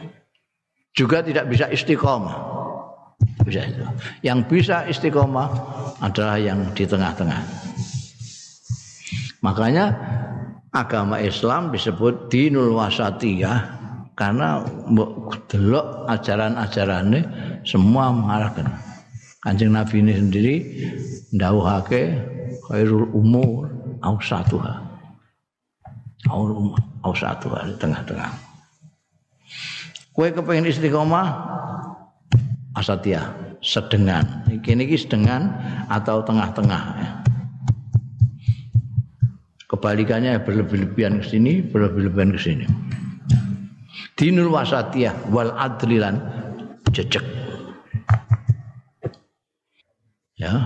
[0.91, 2.35] Juga tidak bisa istiqomah.
[3.45, 3.85] Bisa itu.
[4.25, 5.47] Yang bisa istiqomah
[6.03, 7.41] adalah yang di tengah-tengah.
[9.39, 9.85] Makanya
[10.73, 13.79] agama Islam disebut dinul wasatiyah
[14.13, 14.61] karena
[15.47, 17.21] delok ajaran-ajarannya
[17.63, 18.67] semua mengarahkan.
[19.39, 20.55] Kanjeng Nabi ini sendiri
[21.31, 22.19] ndawuhake
[22.67, 23.71] khairul umur
[24.03, 24.83] ausatuha
[26.27, 26.75] umur
[27.07, 28.31] ausatuha di tengah-tengah
[30.11, 31.27] kue kepengen istiqomah
[32.75, 33.31] asatia
[33.63, 35.55] sedengan ini ini sedengan
[35.87, 37.09] atau tengah-tengah ya.
[39.69, 42.65] Kebalikannya berlebih-lebihan ke sini berlebih-lebihan ke sini.
[44.17, 46.19] Dinul wasatiyah wal adlilan
[46.91, 47.23] jejak
[50.39, 50.65] ya.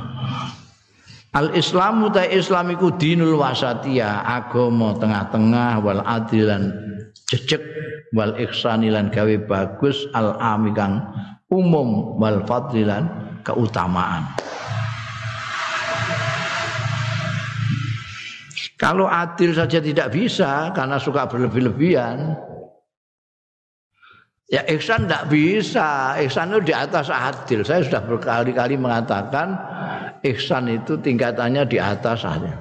[1.33, 6.69] Al Islamu ta Islam iku dinul wasatiyah, agama tengah-tengah wal adilan
[7.25, 7.61] jejeg
[8.13, 11.01] wal ihsanilan gawe bagus al amikang
[11.49, 13.09] umum wal fadlilan
[13.41, 14.42] keutamaan.
[18.83, 22.35] Kalau adil saja tidak bisa karena suka berlebih-lebihan,
[24.53, 26.13] Ya ihsan tidak bisa.
[26.21, 27.65] Ihsan itu di atas adil.
[27.65, 29.57] Saya sudah berkali-kali mengatakan
[30.21, 32.53] ihsan itu tingkatannya di atas saja.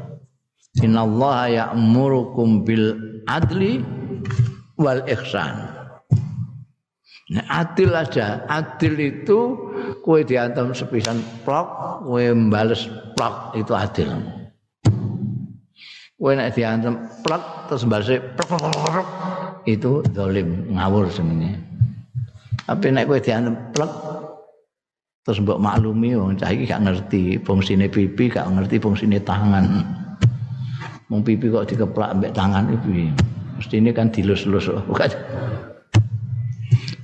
[0.81, 2.97] Innallaha ya'murukum bil
[3.29, 3.85] adli
[4.81, 5.69] wal ihsan.
[7.37, 8.41] Nah, adil aja.
[8.49, 9.53] Adil itu
[10.01, 12.89] kue diantem sepisan plok, kue mbales
[13.21, 14.09] plok itu adil.
[16.23, 19.07] Kue nek diantem plok terus plok,
[19.67, 21.59] itu zalim ngawur sebenarnya.
[22.63, 23.91] Tapi nek kowe dianemplek
[25.27, 29.83] terus mbok maklumi wong cah iki gak ngerti fungsine pipi, gak ngerti fungsine tangan.
[31.11, 33.11] Wong pipi kok dikeplak mbek tangan iki
[33.59, 35.11] Mesti ini kan dilus-lus bukan.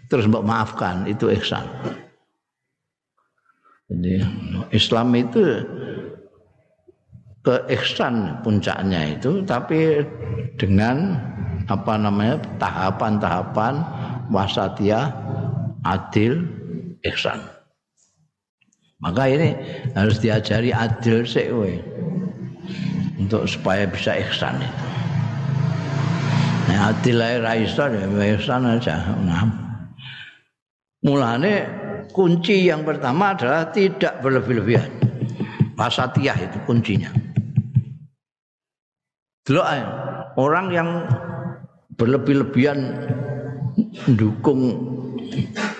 [0.06, 1.66] Terus mbok maafkan itu ihsan.
[3.90, 4.22] Jadi
[4.70, 5.42] Islam itu
[7.48, 10.04] ke ihsan puncaknya itu tapi
[10.60, 11.16] dengan
[11.64, 13.80] apa namanya tahapan-tahapan
[14.28, 15.08] wasatiyah
[15.88, 16.44] adil
[17.08, 17.40] ihsan
[19.00, 19.56] maka ini
[19.96, 21.48] harus diajari adil sih
[23.16, 24.86] untuk supaya bisa ihsan itu.
[26.68, 28.04] Nah, adil aja raisa ya
[28.36, 28.94] ihsan aja.
[29.24, 29.48] Nah.
[30.98, 31.62] mulane
[32.10, 34.90] kunci yang pertama adalah tidak berlebih-lebihan.
[35.78, 37.27] Wasatiyah itu kuncinya
[39.48, 39.64] Delok
[40.36, 40.88] orang yang
[41.96, 42.76] berlebih-lebihan
[44.04, 44.76] mendukung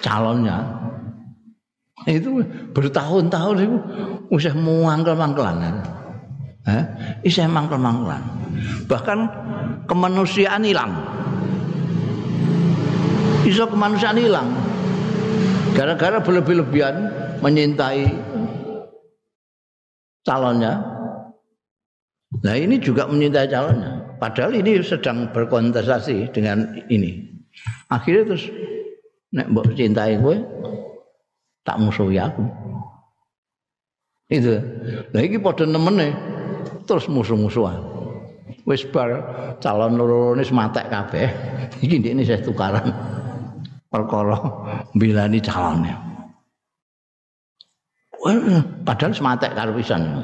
[0.01, 0.65] calonnya
[2.09, 2.41] itu
[2.73, 3.77] bertahun-tahun itu
[4.33, 5.85] usah mangkel-mangkelan
[6.65, 6.85] eh
[7.29, 8.25] isih mangkel-mangkelan.
[8.89, 9.19] Bahkan
[9.85, 10.93] kemanusiaan hilang.
[13.45, 14.49] Iso kemanusiaan hilang.
[15.77, 16.97] Gara-gara berlebih-lebihan
[17.45, 18.17] menyintai
[20.25, 20.98] calonnya
[22.45, 24.19] nah ini juga menyintai calonnya.
[24.19, 27.25] Padahal ini sedang berkontestasi dengan ini.
[27.89, 28.45] Akhirnya terus
[29.33, 30.37] nek mbok cintai kowe
[31.63, 32.45] tak musuhi aku.
[34.29, 34.61] Itu.
[35.17, 36.13] Lah iki padha nemene
[36.85, 37.81] terus musuh-musuhan.
[38.69, 39.25] Wis bar
[39.65, 41.29] calon loro-loro matek kabeh.
[41.85, 42.93] Iki ndekne saya tukaran.
[43.89, 44.37] Perkara
[44.93, 45.97] bilani calonnya.
[48.85, 50.21] Padahal sematek karo pisan.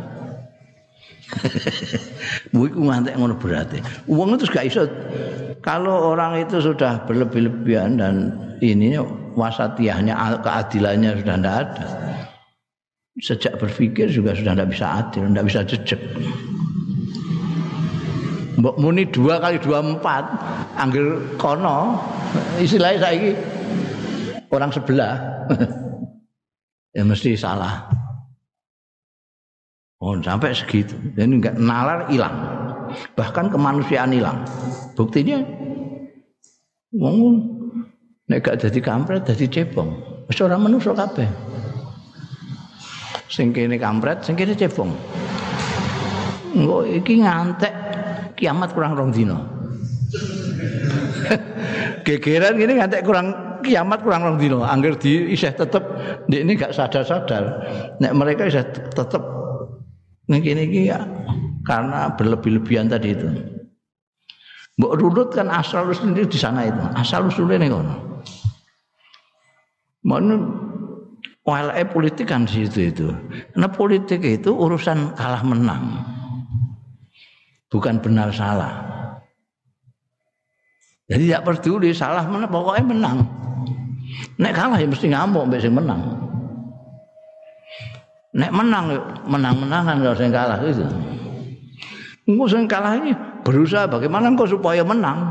[2.52, 3.80] Bu iku ngantek ngono berarti.
[4.08, 4.82] Wong itu gak iso
[5.64, 8.14] kalau orang itu sudah berlebih-lebihan dan
[8.60, 9.00] ini
[9.34, 10.14] wasatiahnya
[10.44, 11.86] keadilannya sudah tidak ada.
[13.22, 16.00] Sejak berpikir juga sudah tidak bisa adil, tidak bisa jejak.
[18.54, 20.24] Mbok muni dua kali dua empat,
[20.78, 21.98] anggil kono,
[22.58, 23.34] istilahnya saya
[24.50, 25.14] orang sebelah,
[26.96, 28.03] ya mesti salah.
[30.04, 30.92] Oh, sampai segitu.
[31.16, 32.36] Dan enggak nalar hilang.
[33.16, 34.44] Bahkan kemanusiaan hilang.
[34.92, 35.40] Buktinya
[36.92, 37.40] wong
[38.28, 39.96] nek gak dadi kampret dadi cebong.
[40.28, 41.24] Wis ora manusa kabeh.
[43.32, 44.92] Sing kene kampret, sing kene cebong.
[46.52, 47.72] Engko iki ngantek
[48.36, 49.40] kiamat kurang rong dino.
[52.06, 53.32] Gegeran gini ngantek kurang
[53.64, 54.60] kiamat kurang rong dino.
[54.60, 55.82] Angger di isih tetep
[56.28, 57.44] ini gak sadar-sadar.
[58.04, 59.33] Nek mereka isih tetep
[60.24, 61.04] Niki ya
[61.64, 63.28] karena berlebih-lebihan tadi itu.
[64.74, 66.82] Mbok runut kan asal usul di sana itu.
[66.98, 67.94] Asal usulnya nih kono.
[70.04, 70.34] Mana
[71.44, 73.08] WLE politik kan di situ itu.
[73.52, 76.02] Karena politik itu urusan kalah menang.
[77.68, 78.82] Bukan benar salah.
[81.04, 83.18] Jadi tidak peduli salah mana pokoknya menang.
[84.40, 86.23] Nek kalah ya mesti ngamuk mbek menang.
[88.34, 88.90] Nek menang
[89.30, 90.82] menang-menangan kalau sing kalah itu.
[92.26, 93.14] Engko sing kalah ini
[93.46, 95.30] berusaha bagaimana engkau supaya menang.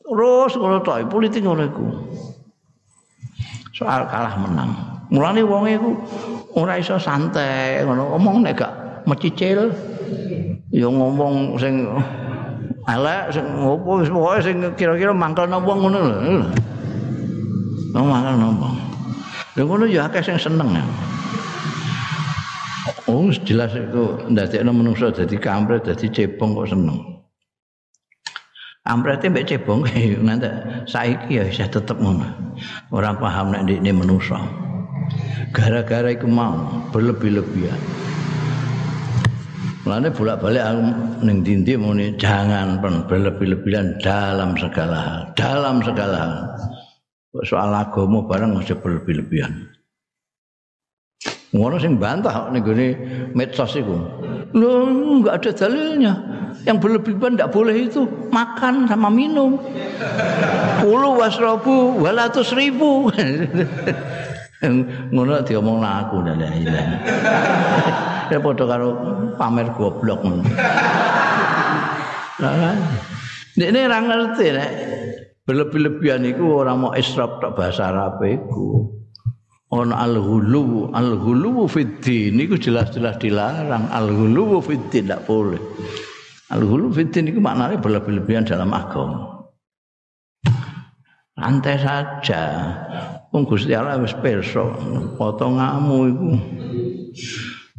[0.00, 1.86] Terus kalau tok politik ngono iku.
[3.76, 4.72] Soal kalah menang.
[5.12, 5.90] Mulane wong iku
[6.56, 8.72] ora iso santai ngono omong nek gak
[9.04, 9.68] mecicil
[10.72, 11.84] ya ngomong sing
[12.88, 16.16] elek sing opo wis pokoke sing kira-kira mangkelno wong ngono lho.
[17.92, 18.76] Ngomong mangkelno wong.
[19.60, 21.07] Lha ngono ya akeh sing seneng ya.
[23.08, 26.98] Oh, jelas itu ndadekno menungso dadi kampret, dadi cebong kok seneng.
[28.84, 29.84] Kampret mbek cebong
[30.26, 30.48] nanti
[30.88, 32.24] saiki ya isih tetep ngono.
[32.88, 34.36] Ora paham nek ndekne menungso.
[35.52, 37.80] Gara-gara iku mau berlebih-lebihan.
[39.84, 40.80] Mulane bolak-balik aku
[41.24, 42.76] ning dindi muni jangan
[43.08, 46.34] berlebih-lebihan dalam segala hal, dalam segala hal.
[47.44, 49.77] Soal agama barang mesti berlebih-lebihan.
[51.48, 52.88] Ngono sing bantah ning gone
[53.32, 53.96] medsos iku.
[54.52, 54.70] Lho
[55.24, 56.12] enggak ada dalilnya.
[56.68, 59.56] Yang berlebihan tidak boleh itu makan sama minum.
[60.84, 63.08] Puluh wasrobu walatus ribu.
[65.14, 66.90] Ngono diomong aku dan lain-lain.
[68.28, 68.92] Ya padha karo
[69.40, 70.44] pamer goblok ngono.
[72.44, 72.76] Lah
[73.56, 74.70] ini ra ngerti nek
[75.48, 78.97] berlebih-lebihan iku ora mau israf tok bahasa Arab iku.
[79.68, 82.36] Ana al-ghulu al-ghulu fiddin.
[82.40, 83.92] Niku jelas-jelas dilarang.
[83.92, 85.60] Al-ghulu fiddin tidak boleh.
[86.48, 89.44] Al-ghulu fiddin niku maknanya berlebih-lebihan dalam agama.
[91.38, 92.42] Santai saja.
[93.30, 94.64] Wong Gusti Allah wis pirsa
[95.20, 96.30] potonganmu iku.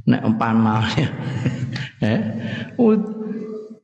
[0.10, 1.06] Nek panalnya
[2.06, 2.20] eh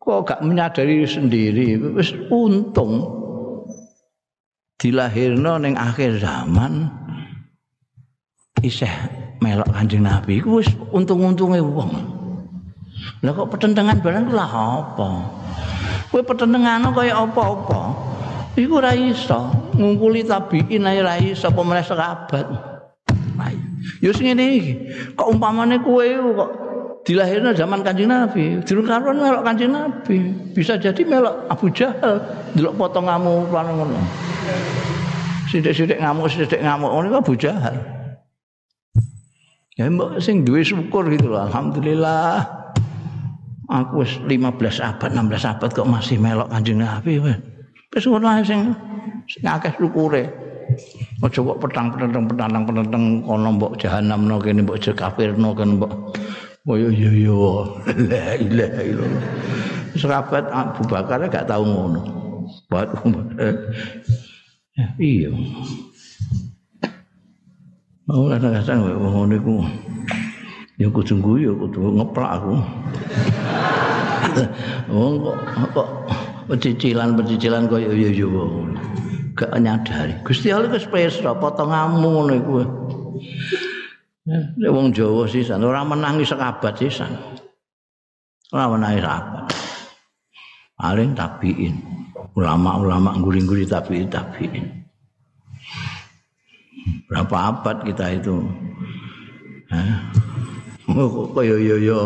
[0.06, 1.78] kok gak menyadari sendiri?
[1.97, 3.10] Wis untung
[4.78, 6.93] dilahirno ning akhir zaman
[8.66, 8.89] isih
[9.39, 11.91] melok Kanjeng Nabi iku wis untung-untunge wong.
[13.22, 15.09] Lah kok pertentangan barang lah apa?
[16.09, 17.82] Kowe pertentangan kaya apa-apa.
[18.55, 22.47] Iku ora iso ngumpuli tabiin ae ora iso apa meneh sahabat.
[24.01, 24.74] Ya sing ngene iki.
[25.13, 26.51] Kok umpamane kowe kok
[27.05, 30.18] dilahirno zaman Kanjeng Nabi, durung karuan melok Kanjeng Nabi.
[30.57, 32.18] Bisa jadi melok Abu Jahal,
[32.57, 33.99] delok potonganmu ngono.
[35.45, 37.94] Sithik-sithik ngamuk, sithik ngamuk ngono Abu Jahal.
[39.76, 41.51] Ya mbok sing duwe syukur gitu loh.
[41.51, 42.47] Alhamdulillah.
[43.65, 47.36] Aku wis 15 abad, 16 abad kok masih melok Kanjeng Nabi wis.
[47.91, 48.71] Wis ngono ae sing
[49.28, 50.32] sing akeh syukure.
[51.19, 55.91] Aja kok petang-petang petang petang kono mbok jahanamno kene mbok kafirno kan mbok
[56.65, 57.45] Oh iya iya iya.
[58.09, 59.26] La ilaha illallah.
[59.93, 62.01] Sahabat Abu Bakar gak tahu ngono.
[62.73, 62.89] Buat
[64.97, 65.30] iya.
[68.06, 69.56] Oh, kadang-kadang wong ngono iku.
[70.78, 72.53] Ya kudu guyu, kudu ngeplak aku.
[74.93, 75.38] Wong kok
[75.74, 75.89] kok
[76.51, 78.30] pecicilan-pecicilan koyo yo yo
[79.34, 80.14] gak nyadari.
[80.22, 82.53] Gusti Allah wis pesra potonganmu ngono iku.
[84.30, 87.10] Ya, wong Jawa sisan ora menangi sekabat sisan.
[88.53, 89.45] Ora menangi sekabat.
[90.78, 91.74] Paling tabiin.
[92.38, 94.84] Ulama-ulama guring-guring tabiin tabiin.
[97.09, 98.45] Berapa abad kita itu
[101.36, 102.01] kaya yo yo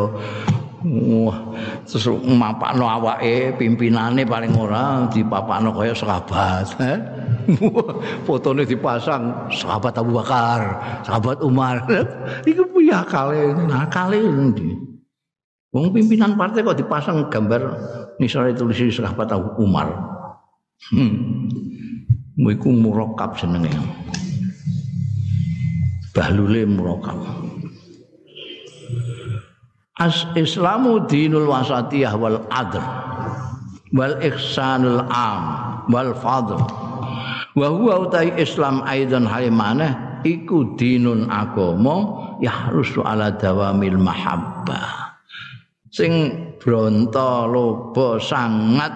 [0.80, 6.72] Wah, terus mapakno awake pimpinane paling ora dipapakno kaya sahabat.
[8.26, 11.84] Fotone dipasang sahabat Abu Bakar, sahabat Umar.
[12.50, 14.72] Iku punya kale, nah kale ndi?
[15.76, 17.62] Wong pimpinan partai kok dipasang gambar
[18.24, 19.92] nisare tulis sahabat Abu Umar.
[20.96, 21.44] Hmm.
[22.40, 23.99] Iku murakab jenenge.
[26.16, 27.20] Bahlule murakab.
[30.00, 32.82] As Islamu dinul wasatiyah wal adl
[33.94, 35.44] wal ihsanul am
[35.92, 36.58] wal fadl.
[37.54, 45.20] Wa huwa utai Islam aidan halimane iku dinun agama yahrusu ala dawamil mahabbah.
[45.92, 48.92] Sing bronto lobo sangat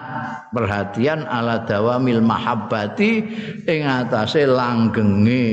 [0.51, 3.11] perhatian ala dawamil mahabbati
[3.64, 5.43] ing atase langgenge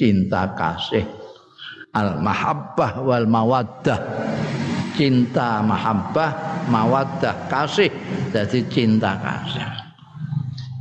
[0.00, 1.04] cinta kasih.
[1.92, 4.00] Al mahabbah wal mawaddah.
[4.98, 7.92] Cinta mahabbah mawaddah kasih
[8.34, 9.68] jadi cinta kasih.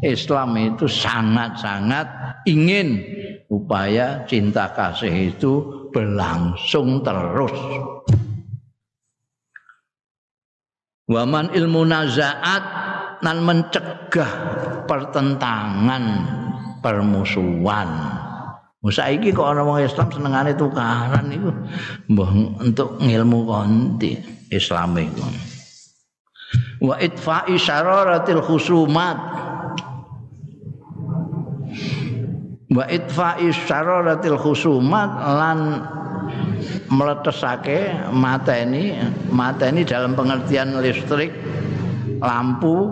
[0.02, 2.06] Islam itu sangat-sangat
[2.46, 3.02] ingin
[3.50, 5.54] upaya cinta kasih itu
[5.90, 7.56] berlangsung terus
[11.08, 12.64] waman ilmu nazaat
[13.24, 14.32] dan mencegah
[14.86, 16.04] pertentangan
[16.84, 17.90] permusuhan
[18.88, 21.52] Saiki kok ana wong Islam senengane tukaran iku
[22.08, 22.30] mbah
[22.64, 24.16] untuk ngilmu konti
[24.48, 25.24] Islam iku.
[26.88, 29.18] Wa itfa'i syararatil khusumat.
[32.72, 35.60] Wa itfa'i syararatil khusumat lan
[36.92, 38.98] meletesake mata ini
[39.30, 41.32] mata ini dalam pengertian listrik
[42.24, 42.92] lampu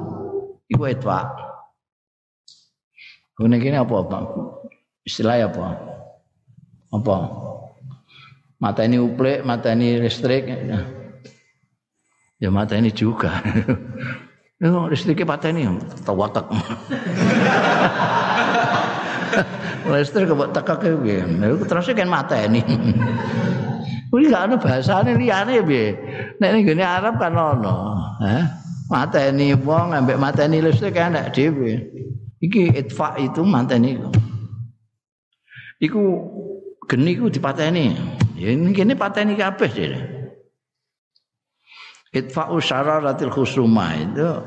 [0.70, 1.32] itu etwa
[3.44, 4.18] ini gini apa apa
[5.06, 5.78] istilah apa?
[6.90, 7.18] Apa?
[8.58, 10.50] Mata ini uplek mata ini listrik.
[12.42, 13.40] Ya mata ini juga
[14.92, 15.68] listriknya mata ini
[16.04, 16.48] tawatak
[19.94, 21.22] listrik kok tekak piye?
[21.66, 22.62] Terus kan mata ini.
[24.10, 25.94] Kuwi gak ada bahasane liyane piye.
[26.42, 27.76] Nek ning gene Arab kan ono.
[28.22, 28.44] Hah?
[28.86, 31.82] Mata ini wong ambek mata ini listrik enak dhewe.
[32.42, 33.98] Iki itfa itu mata ini.
[35.82, 36.02] iku
[36.86, 37.98] geni iku dipateni.
[38.38, 40.00] Ya ini kene pateni kabeh dhewe.
[42.16, 44.40] Itfa'u syararatil khusuma itu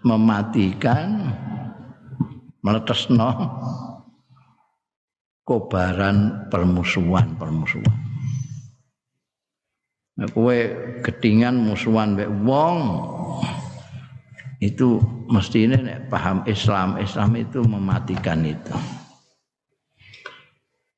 [0.00, 1.36] mematikan
[2.64, 3.28] meletesno
[5.44, 7.98] kobaran permusuhan-permusuhan.
[10.20, 10.58] Nah, kowe
[11.00, 12.76] gedingan musuhan mbek wong
[14.60, 15.00] itu
[15.32, 18.76] mestine nek paham Islam, Islam itu mematikan itu.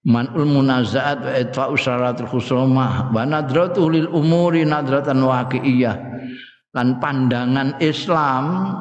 [0.03, 5.97] manul munazaat wa itfa'u syaratul khusumah wa nadratu lil umuri nadratan waqi'iyah
[6.75, 8.75] lan pandangan Islam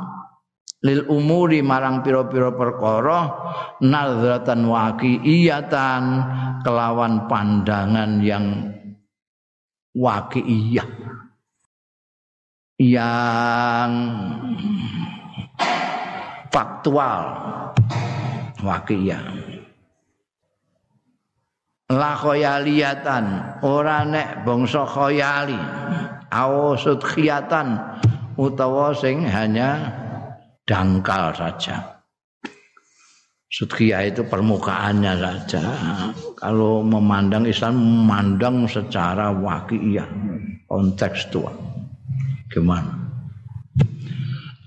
[0.82, 3.20] lil umuri marang pira-pira perkara
[3.86, 6.04] nadratan waqi'iyatan
[6.66, 8.46] kelawan pandangan yang
[9.94, 10.90] waqi'iyah
[12.82, 13.92] yang
[16.50, 17.24] faktual.
[18.62, 19.42] Waqi'iyah
[21.92, 23.26] la khoyaliatan
[23.68, 25.60] ora nek bangsa khoyali.
[26.32, 27.76] Awasud khiyatan
[28.40, 30.00] utawa sing hanya
[30.72, 32.00] dangkal saja
[33.52, 35.60] Sudkhiyah itu permukaannya saja.
[36.40, 40.08] Kalau memandang Islam memandang secara wakiyah,
[40.72, 41.52] kontekstual.
[42.48, 42.96] Gimana?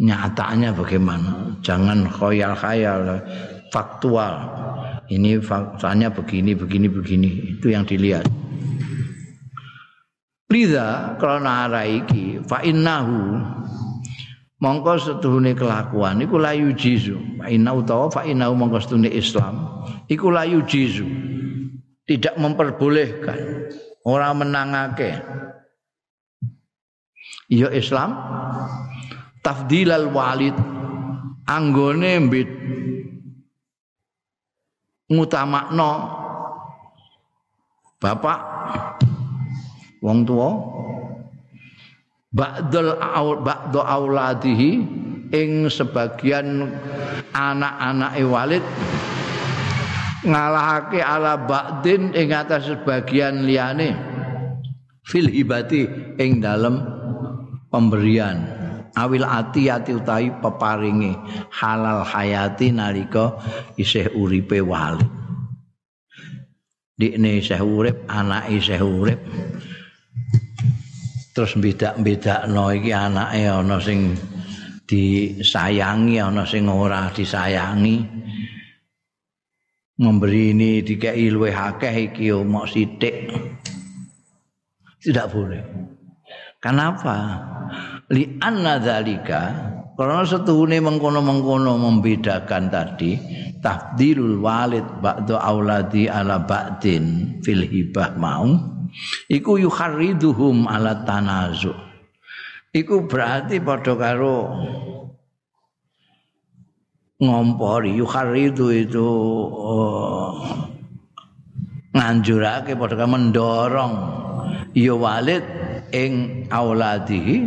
[0.04, 1.56] Nyatanya bagaimana?
[1.64, 3.24] Jangan khayal-khayal,
[3.72, 4.36] faktual
[5.10, 8.24] ini faktanya begini begini begini itu yang dilihat
[10.48, 13.42] Liza karena araiki fa innahu
[14.64, 20.32] mongko setuhune kelakuan iku layu jizu fa inna utawa fa innahu mongko setuhune Islam iku
[20.32, 21.04] layu jizu
[22.04, 23.68] tidak memperbolehkan
[24.04, 25.20] orang menangake.
[27.48, 28.16] Ya Islam
[29.44, 30.56] tafdilal walid
[31.44, 32.48] anggone mbit
[35.12, 35.90] ngutamakno
[38.00, 38.40] bapak
[40.00, 40.50] wong tua
[42.34, 42.98] ba'dul
[43.46, 44.70] ba'du auladihi
[45.30, 46.74] ing sebagian
[47.30, 48.64] anak-anak Walid
[50.26, 53.94] ngalahake ala ba'din ing atas sebagian liyane
[55.06, 55.86] fil hibati
[56.18, 56.82] ing dalem
[57.70, 58.62] pemberian.
[58.94, 61.18] Awil ati ati utahi peparingi
[61.50, 63.42] halal hayati nalika
[63.74, 65.02] isih uripe wali
[66.94, 69.18] dikne Syekh Urip anake Syekh Urip
[71.34, 74.14] terus bedak-bedakno iki anake ana sing
[74.86, 78.22] disayangi ana sing ora disayangi.
[79.94, 83.30] Memberi ini dikei luwih akeh iki mok sithik.
[85.02, 85.62] Tidak boleh.
[86.58, 87.14] Kenapa?
[88.10, 89.42] Li anna dzalika
[89.94, 93.14] karena setuhune mengkono-mengkono membedakan tadi
[93.62, 98.73] tafdilul walid ba'da auladi ala ba'din fil hibah mau
[99.30, 101.72] iku yuharriduhum ala tanazu.
[102.74, 104.50] Iku berarti padha karo
[107.22, 107.94] ngompori.
[107.94, 109.08] Yuharridu itu
[109.54, 110.34] oh,
[111.94, 113.94] nganjurake padha karo mendorong
[114.74, 115.46] ya walid
[115.94, 117.46] ing auladi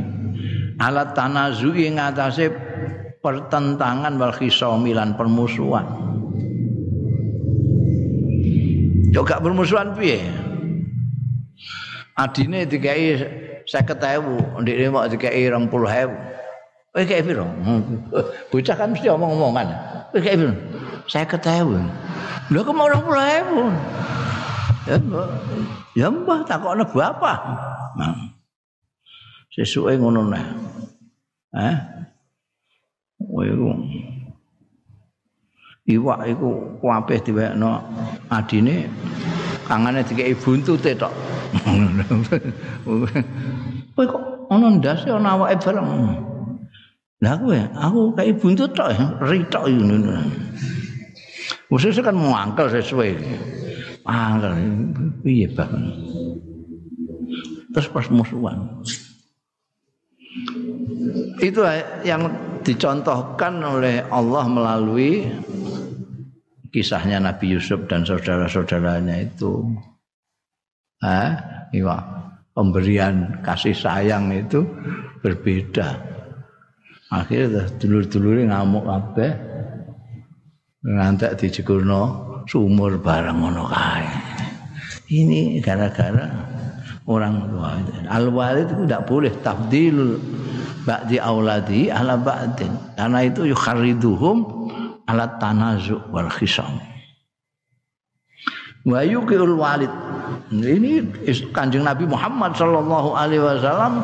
[0.79, 2.47] ala tanazu ing atase
[3.19, 5.83] pertentangan wal khisamilan permusuhan.
[9.11, 10.46] Juga bermusuhan piye?
[12.17, 13.13] Adine dikai
[13.69, 15.69] 50.000 ndekne mok dikai 20.000
[16.97, 17.45] kowe kae piro?
[18.49, 19.69] Bocah kan mesti omong-omongan.
[20.09, 20.53] Kowe kae piro?
[21.05, 25.27] 50.000 lho kok mau 20.000 ya mbah
[25.99, 27.39] ya mbah takokne bapak
[27.99, 28.15] nah
[29.51, 30.47] sesuke ngono nah.
[31.51, 31.75] Eh
[33.19, 33.45] kowe
[35.87, 36.49] iwak iku
[36.83, 37.83] kabeh diwekno
[38.31, 38.87] adine
[39.67, 41.11] kangane dikeki buntute tok
[43.95, 45.89] Kowe kok ana ndase ana awake bareng.
[47.23, 48.93] Lah kowe aku kayak buntut tok
[49.25, 50.21] ritok ngono.
[51.67, 53.11] Khusus kan mangkel sesuai.
[54.07, 54.53] Mangkel
[55.25, 55.73] piye bang.
[57.75, 58.81] Terus pas musuhan.
[61.43, 61.61] Itu
[62.07, 62.29] yang
[62.63, 65.27] dicontohkan oleh Allah melalui
[66.71, 69.65] kisahnya Nabi Yusuf dan saudara-saudaranya itu.
[71.03, 71.29] Eh,
[71.73, 71.97] iya,
[72.57, 74.65] pemberian kasih sayang itu
[75.21, 76.17] berbeda.
[77.13, 79.31] Akhirnya dulur-dulure ngamuk kabeh.
[80.87, 82.01] Ngantek dijekurno
[82.47, 84.07] sumur bareng ngono kae.
[85.07, 86.27] Ini gara-gara
[87.07, 87.79] orang tua.
[88.11, 90.19] Al-walid itu tidak boleh tabdilul
[90.83, 92.71] ba'di auladi ala ba'din.
[92.95, 94.37] Karena itu yukhariduhum
[95.07, 96.79] ala tanazu wal khisam.
[98.87, 99.91] Wa yuqil walid
[100.51, 101.03] ini
[101.51, 104.03] kanjeng Nabi Muhammad Shallallahu Alaihi Wasallam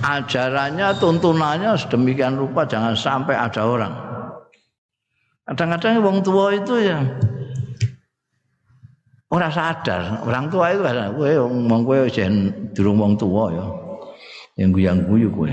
[0.00, 3.94] ajarannya tuntunannya sedemikian rupa jangan sampai ada orang.
[5.50, 7.02] Kadang-kadang wong tua itu ya
[9.34, 10.22] orang sadar.
[10.22, 13.66] Orang tua itu ada kowe wong kowe jen durung wong tua ya
[14.60, 15.48] yang guyang guyu kowe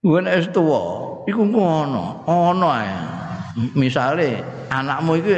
[0.00, 0.80] kowe es tua
[1.28, 3.00] iku ngono ono ya
[3.76, 4.40] misale
[4.72, 5.36] anakmu iki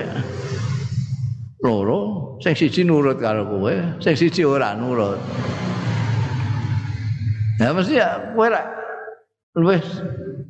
[1.62, 2.00] loro
[2.38, 5.18] sing siji nurut karo kowe, sing siji ora nurut.
[7.58, 8.62] Ya mesti ya kowe ra
[9.58, 9.82] luwih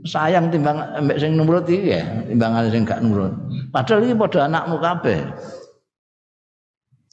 [0.05, 3.33] sayang timbang mbek sing nurut iki ya, timbang sing gak nurut.
[3.73, 5.21] Padahal iki padha anakmu kabeh.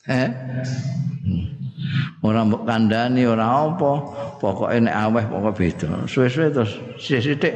[0.05, 0.29] Eh?
[2.25, 3.91] Ora mbok kandhani ora apa,
[4.41, 5.89] pokoke nek aweh pokok beda.
[6.09, 7.53] Suwe-suwe terus sithik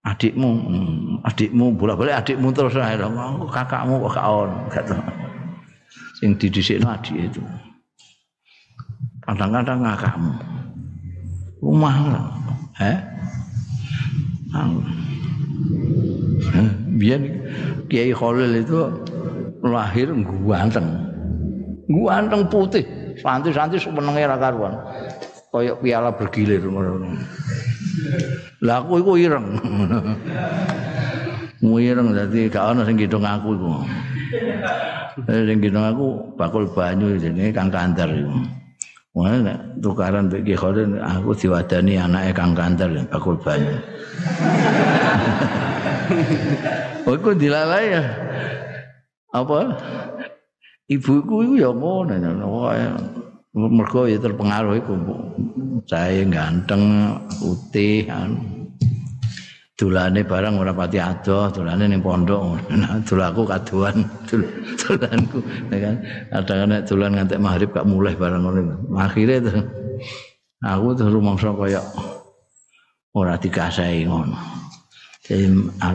[0.00, 2.96] adikmu hmm, adikmu bolak-balik adikmu terus ae
[3.52, 4.50] kakakmu kok gak on?
[4.72, 5.02] Gak tau.
[6.16, 7.42] Sing didhisikno adik itu.
[9.24, 10.32] Kadang-kadang kakakmu.
[11.60, 11.94] Rumah
[12.80, 12.98] eh
[16.96, 17.20] biar
[17.92, 18.80] Kiai Khalil itu
[19.60, 20.08] lahir
[20.48, 20.88] ganteng.
[21.90, 22.84] Ganteng putih.
[23.20, 23.76] Santai-santai
[24.24, 24.72] ra karuan
[25.50, 27.10] kayak piala bergilir ngono
[28.62, 29.46] Lah aku iku ireng.
[31.90, 33.72] Ireng dadi gak ana sing ngitung aku iku.
[35.28, 36.06] Sing ngitung aku
[36.38, 38.32] bakul banyu jenenge Kang Kanter iku.
[39.10, 39.36] Wah
[39.82, 43.74] tukaran mbek Ki aku diwadani anake Kang Kanter bakul banyu.
[47.08, 48.02] Oh iku dilalai ya.
[49.32, 49.72] Apa?
[50.90, 52.12] Ibuku iku ya ngono.
[53.54, 54.94] Mergo ya terpengaruh iku
[55.90, 58.38] saya ganteng putih anu.
[59.74, 62.60] Dolane barang ora pati adoh dolane ning pondok.
[63.08, 64.04] Dolaku kaduan
[64.76, 65.40] dolanku
[65.72, 65.94] kan?
[66.28, 68.60] Kadang nek dolan ngantek maghrib gak mulai barang ngono
[69.00, 69.40] akhire
[70.60, 71.80] aku tuh rumangsa kaya
[73.16, 74.36] ora dikasai ngono.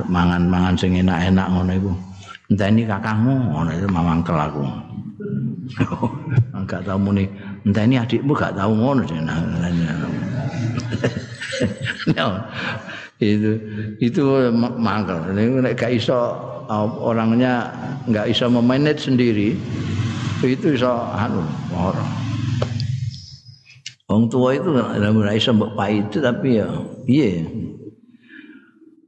[0.10, 1.91] Mangan-mangan sing enak-enak ngono iku.
[2.49, 4.66] Enteni kakangmu ngono itu mamangkel aku
[6.55, 7.26] Enggak tahu muni,
[7.66, 9.01] entah ini adikmu gak tahu ngono
[13.16, 13.51] itu
[14.03, 15.18] itu mangkel.
[15.34, 16.36] Nek gak iso
[17.01, 17.70] orangnya
[18.09, 19.57] nggak iso memanage sendiri
[20.45, 21.41] itu iso anu
[21.74, 22.26] orang
[24.05, 26.70] Wong tua itu ora iso mbok itu tapi ya
[27.09, 27.41] piye.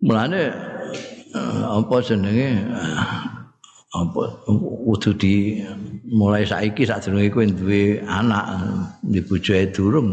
[0.01, 0.49] Mulane
[1.37, 2.65] eh, apa jenenge
[3.97, 4.45] apa
[4.85, 5.61] kudu di
[6.07, 8.45] mulai saiki sadurunge kowe duwe anak
[9.01, 10.09] di bojoe durung.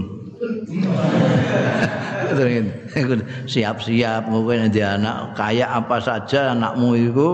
[3.47, 7.29] siap-siap mungkin di anak kayak apa saja anakmu itu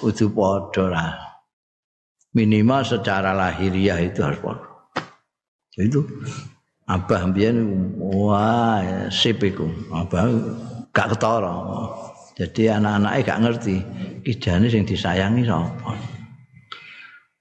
[0.00, 1.10] kudu padha lah.
[2.32, 4.68] Minimal secara lahiriah itu harus padha.
[5.78, 6.02] Itu
[6.88, 7.68] Abah mbiyen
[8.00, 8.80] wah
[9.12, 9.68] sip iku.
[9.92, 10.24] Abah
[10.96, 11.52] gak ketara.
[12.38, 13.76] Jadi anak-anaknya gak ngerti
[14.22, 15.98] kijane sing disayangi sapa.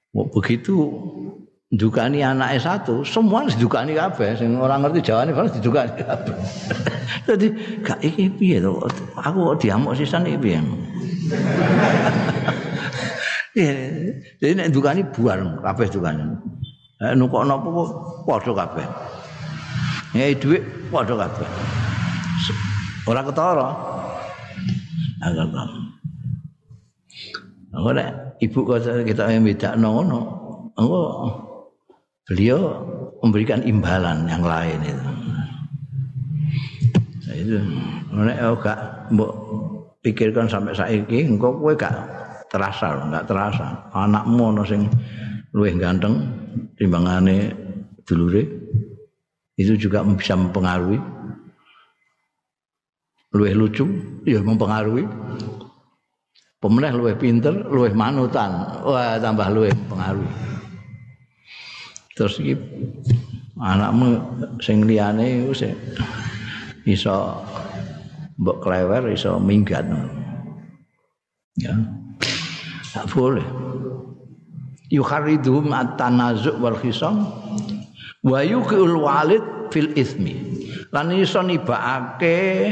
[0.09, 0.89] Begitu
[1.69, 6.33] dukani anaknya satu, semua didukani kabeh sing orang ngerti jawane harus didukani kabeh.
[7.29, 7.47] Dadi
[7.85, 8.73] gak iki piye to?
[9.21, 10.59] Aku kok diamuk sisan iki piye?
[14.41, 16.25] Jadi nek dukani buar kabeh dukani.
[17.05, 17.69] Nek nukokno apa
[18.25, 18.85] padha kabeh.
[20.17, 21.49] Nyai dhuwit padha kabeh.
[23.05, 23.96] Ora ketara.
[25.23, 25.49] Agak
[27.77, 30.19] Ora ibu kok kita yang beda ngono.
[30.77, 31.29] Oh,
[32.25, 32.59] beliau
[33.21, 35.09] memberikan imbalan yang lain itu.
[37.27, 37.57] Nah, itu
[38.45, 38.79] oh, gak
[39.13, 39.31] mbok
[40.05, 41.93] pikirkan sampai saiki engko kowe gak
[42.47, 44.87] terasa enggak terasa anakmu ono sing
[45.51, 46.23] luwih ganteng
[46.79, 47.51] timbangane
[48.07, 48.45] dulure
[49.57, 51.16] itu juga bisa mempengaruhi
[53.37, 53.85] luwih lucu
[54.25, 55.05] ya mempengaruhi.
[56.57, 58.81] Pemenah luwih pinter luwih manutan.
[58.81, 60.31] Wah tambah luwih mempengaruhi.
[62.17, 62.57] Terus iki
[63.61, 64.17] anakmu
[64.57, 65.77] sing liyane sing
[66.89, 67.37] iso
[68.41, 69.85] mbok klewer iso minggat.
[71.61, 71.77] Ya.
[72.97, 73.45] Tak boleh.
[74.89, 77.27] Yukharidhum at-tanazu' wal khisam
[78.25, 80.57] wa yuqul walid fil ismi
[80.95, 82.71] lan iso nibakake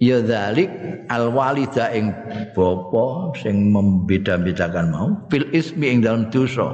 [0.00, 0.72] ya dzalik
[1.12, 2.10] al walida ing
[2.56, 6.72] bapa sing membeda-bedakan mau fil ismi ing dalam dosa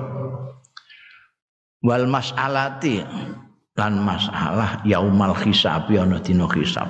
[1.83, 3.03] wal mas'alati
[3.77, 6.89] lan masalah yaumal hisab ana dina hisab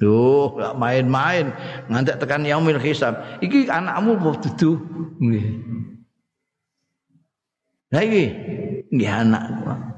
[0.00, 1.52] Duh, gak main-main
[1.92, 3.20] ngantek tekan yaumil hisab.
[3.44, 4.80] Iki anakmu kok dudu.
[5.20, 5.46] Nggih.
[7.92, 8.24] Lah iki
[8.96, 9.89] nggih anakku.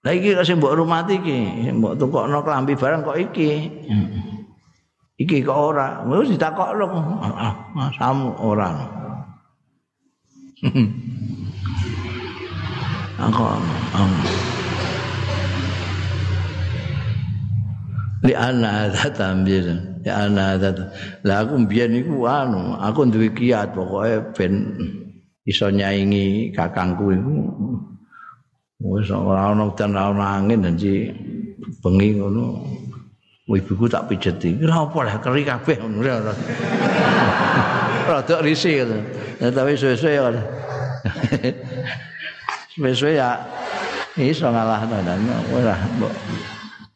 [0.00, 3.68] Lah iki sing mbok rumati iki, mbok tukokno klambi barang kok iki.
[5.20, 6.88] Iki kok ora, wis ditakokno.
[7.20, 7.52] Ah,
[8.00, 8.72] samu ora.
[13.20, 13.44] Aku
[18.20, 19.64] li ana tambir
[20.04, 20.92] li ana ada
[21.24, 24.76] lah aku mbiyen iku anu aku duwe kiat pokoke ben
[25.48, 27.36] iso nyaingi kakangku iku
[28.80, 31.12] wis ora ana udan ora ana angin janji
[31.84, 32.64] bengi ngono.
[33.50, 34.62] Ibuku tak pijeti.
[34.62, 36.32] Lha apa lah keri kabeh ngono ora
[38.10, 38.86] rada risih
[39.40, 40.30] tapi suwe-suwe ya.
[42.94, 43.42] Suwe ya
[44.18, 45.22] iso ngalahno dan
[45.54, 46.14] ora mbok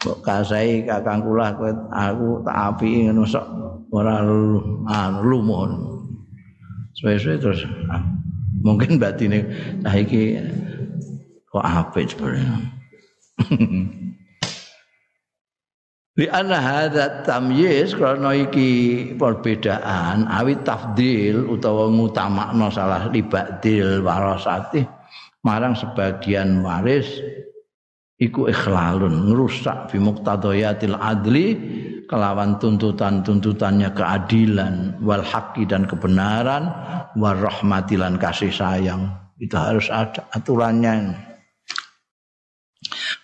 [0.02, 3.46] mbok kasai kakang kula kowe aku tak api ngono sok
[3.94, 5.70] ora anu lumuh
[6.98, 8.02] suwe-suwe terus ah,
[8.60, 9.46] mungkin batine
[9.86, 10.36] saiki
[11.54, 12.58] kok apik sebenarnya
[16.14, 18.70] Li anna hadza tamyiz karena iki
[19.18, 24.86] perbedaan awit tafdil utawa ngutamakno salah libadil warasati
[25.42, 27.18] marang sebagian waris
[28.22, 31.58] iku ikhlalun ngerusak fi muqtadayatil adli
[32.06, 35.26] kelawan tuntutan-tuntutannya keadilan wal
[35.66, 36.70] dan kebenaran
[37.18, 39.10] war rahmatilan kasih sayang.
[39.42, 41.33] Itu harus ada aturannya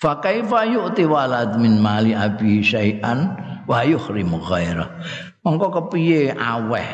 [0.00, 3.36] fa kaifa yu'ti walad min mali abi syai'an
[3.68, 4.88] wa yuhrimu ghaira.
[5.44, 6.88] Mongko kepiye aweh?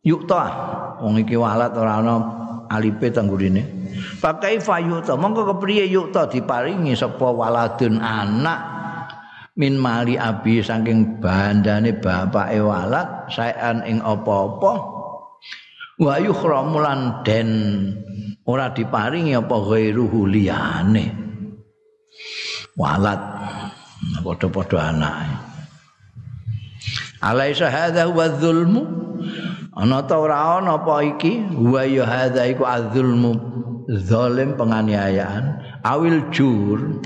[0.00, 0.42] Yukta
[1.04, 2.14] wong iki walad ora ana
[2.72, 3.80] alipe tanggurine
[4.22, 8.60] pakai fayuta mongko kepriye yukta diparingi sapa waladun anak
[9.58, 14.99] min mali abi saking bandane bapake walad saean ing apa-apa
[16.00, 17.50] wa yukhramulan den
[18.48, 21.12] ora diparingi apa ghairuhu liyane.
[22.80, 23.20] Walad
[24.24, 25.36] padha-padha anake.
[27.20, 28.82] Alaisa hadza huwa dzulmu?
[29.76, 31.44] Ana ta ora ana apa iki?
[31.52, 33.36] Wa ya hadza iku adzulmu
[33.92, 35.60] zalim penganiayaan.
[35.84, 37.04] Awil jur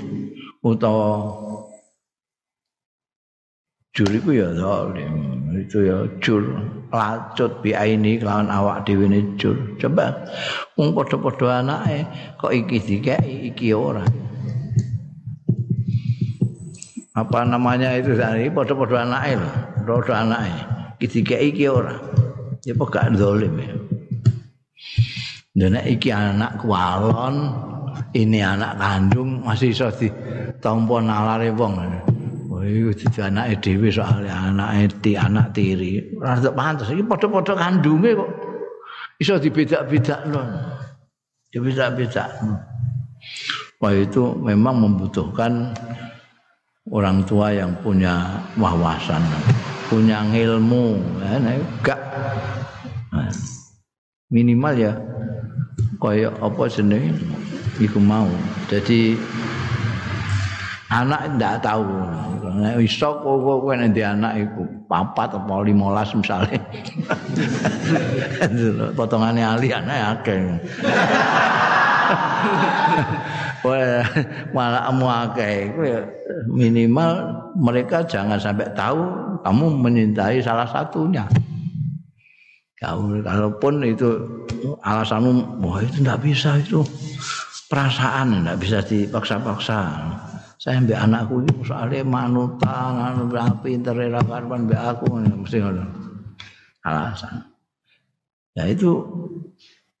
[0.63, 1.35] utawa
[3.91, 5.15] jur iku ya zalim
[5.55, 6.43] itu ya jur
[6.95, 9.75] lacut bi aini kelawan awak dhewe ne jur.
[9.75, 10.15] Coba
[10.79, 12.07] wong padha-padha anake
[12.39, 14.07] kok iki dikeki iki ora?
[17.15, 18.47] Apa namanya itu tadi?
[18.47, 19.51] Padha-padha anake lho
[19.83, 20.53] padha anake.
[21.03, 21.95] Iki dikeki iki ora?
[22.63, 23.75] Ya kok gak zalim ya?
[25.55, 27.53] Dene iki anak kualon,
[28.11, 31.79] ini anak kandung masih iso ditampa nalare wong.
[32.67, 36.17] Iku dadi anake dhewe soalé anake ti anak tiri.
[36.17, 38.29] Ora pantes iki padha-padha kandunge kok
[39.21, 40.41] iso dibedak-bedakno.
[41.53, 42.55] Dibedak-bedakno.
[43.79, 45.75] Wah itu memang membutuhkan
[46.89, 49.21] orang tua yang punya wawasan,
[49.89, 51.99] punya ilmu, enggak
[54.33, 54.93] minimal ya
[56.01, 57.15] kaya apa jenenge
[57.81, 58.29] iku mau.
[58.69, 59.17] Jadi
[60.89, 61.85] anak ndak tahu
[62.55, 66.55] nek iso kok kowe nek anak iku papat apa 15 misale
[68.97, 70.41] potongane ali anak akeh
[73.65, 74.05] Wah,
[74.53, 75.73] malah amu akeh
[76.45, 79.01] minimal mereka jangan sampai tahu
[79.41, 81.25] kamu menyintai salah satunya.
[82.77, 84.21] Kamu kalaupun itu
[84.85, 86.85] alasanmu, wah itu tidak bisa itu
[87.65, 89.79] perasaan tidak bisa dipaksa-paksa.
[90.65, 93.29] Saya mbak anakku itu soalnya manutan anu
[93.61, 95.21] pinter ra karuan mbak aku.
[95.21, 95.85] Mesti ngono.
[96.81, 97.45] Alasan.
[98.57, 98.97] Ya itu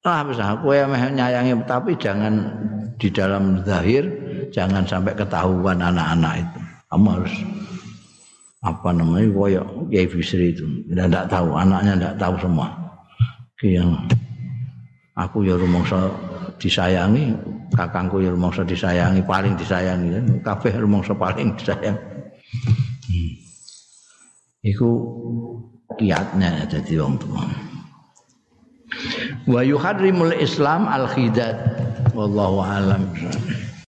[0.01, 0.57] lah bisa.
[0.57, 2.49] Aku yang menyayangi tapi jangan
[2.97, 4.09] di dalam zahir
[4.49, 6.59] jangan sampai ketahuan anak-anak itu.
[6.89, 7.35] Kamu harus
[8.65, 10.65] apa namanya koyok Kiai Bisri itu.
[10.89, 12.73] Tidak tahu anaknya tidak tahu semua.
[13.61, 14.01] Yang
[15.13, 16.09] aku ya rumangsa
[16.61, 17.35] disayangi
[17.75, 20.41] kakangku ya rumangsa disayangi paling disayangi.
[20.41, 21.97] Kabeh rumangsa paling disayang
[23.09, 23.33] hmm.
[24.65, 24.89] iku
[25.95, 27.45] kiatnya jadi wong tua
[29.45, 31.55] wa yuharrimul islam al khidat
[32.17, 33.05] wallahu alam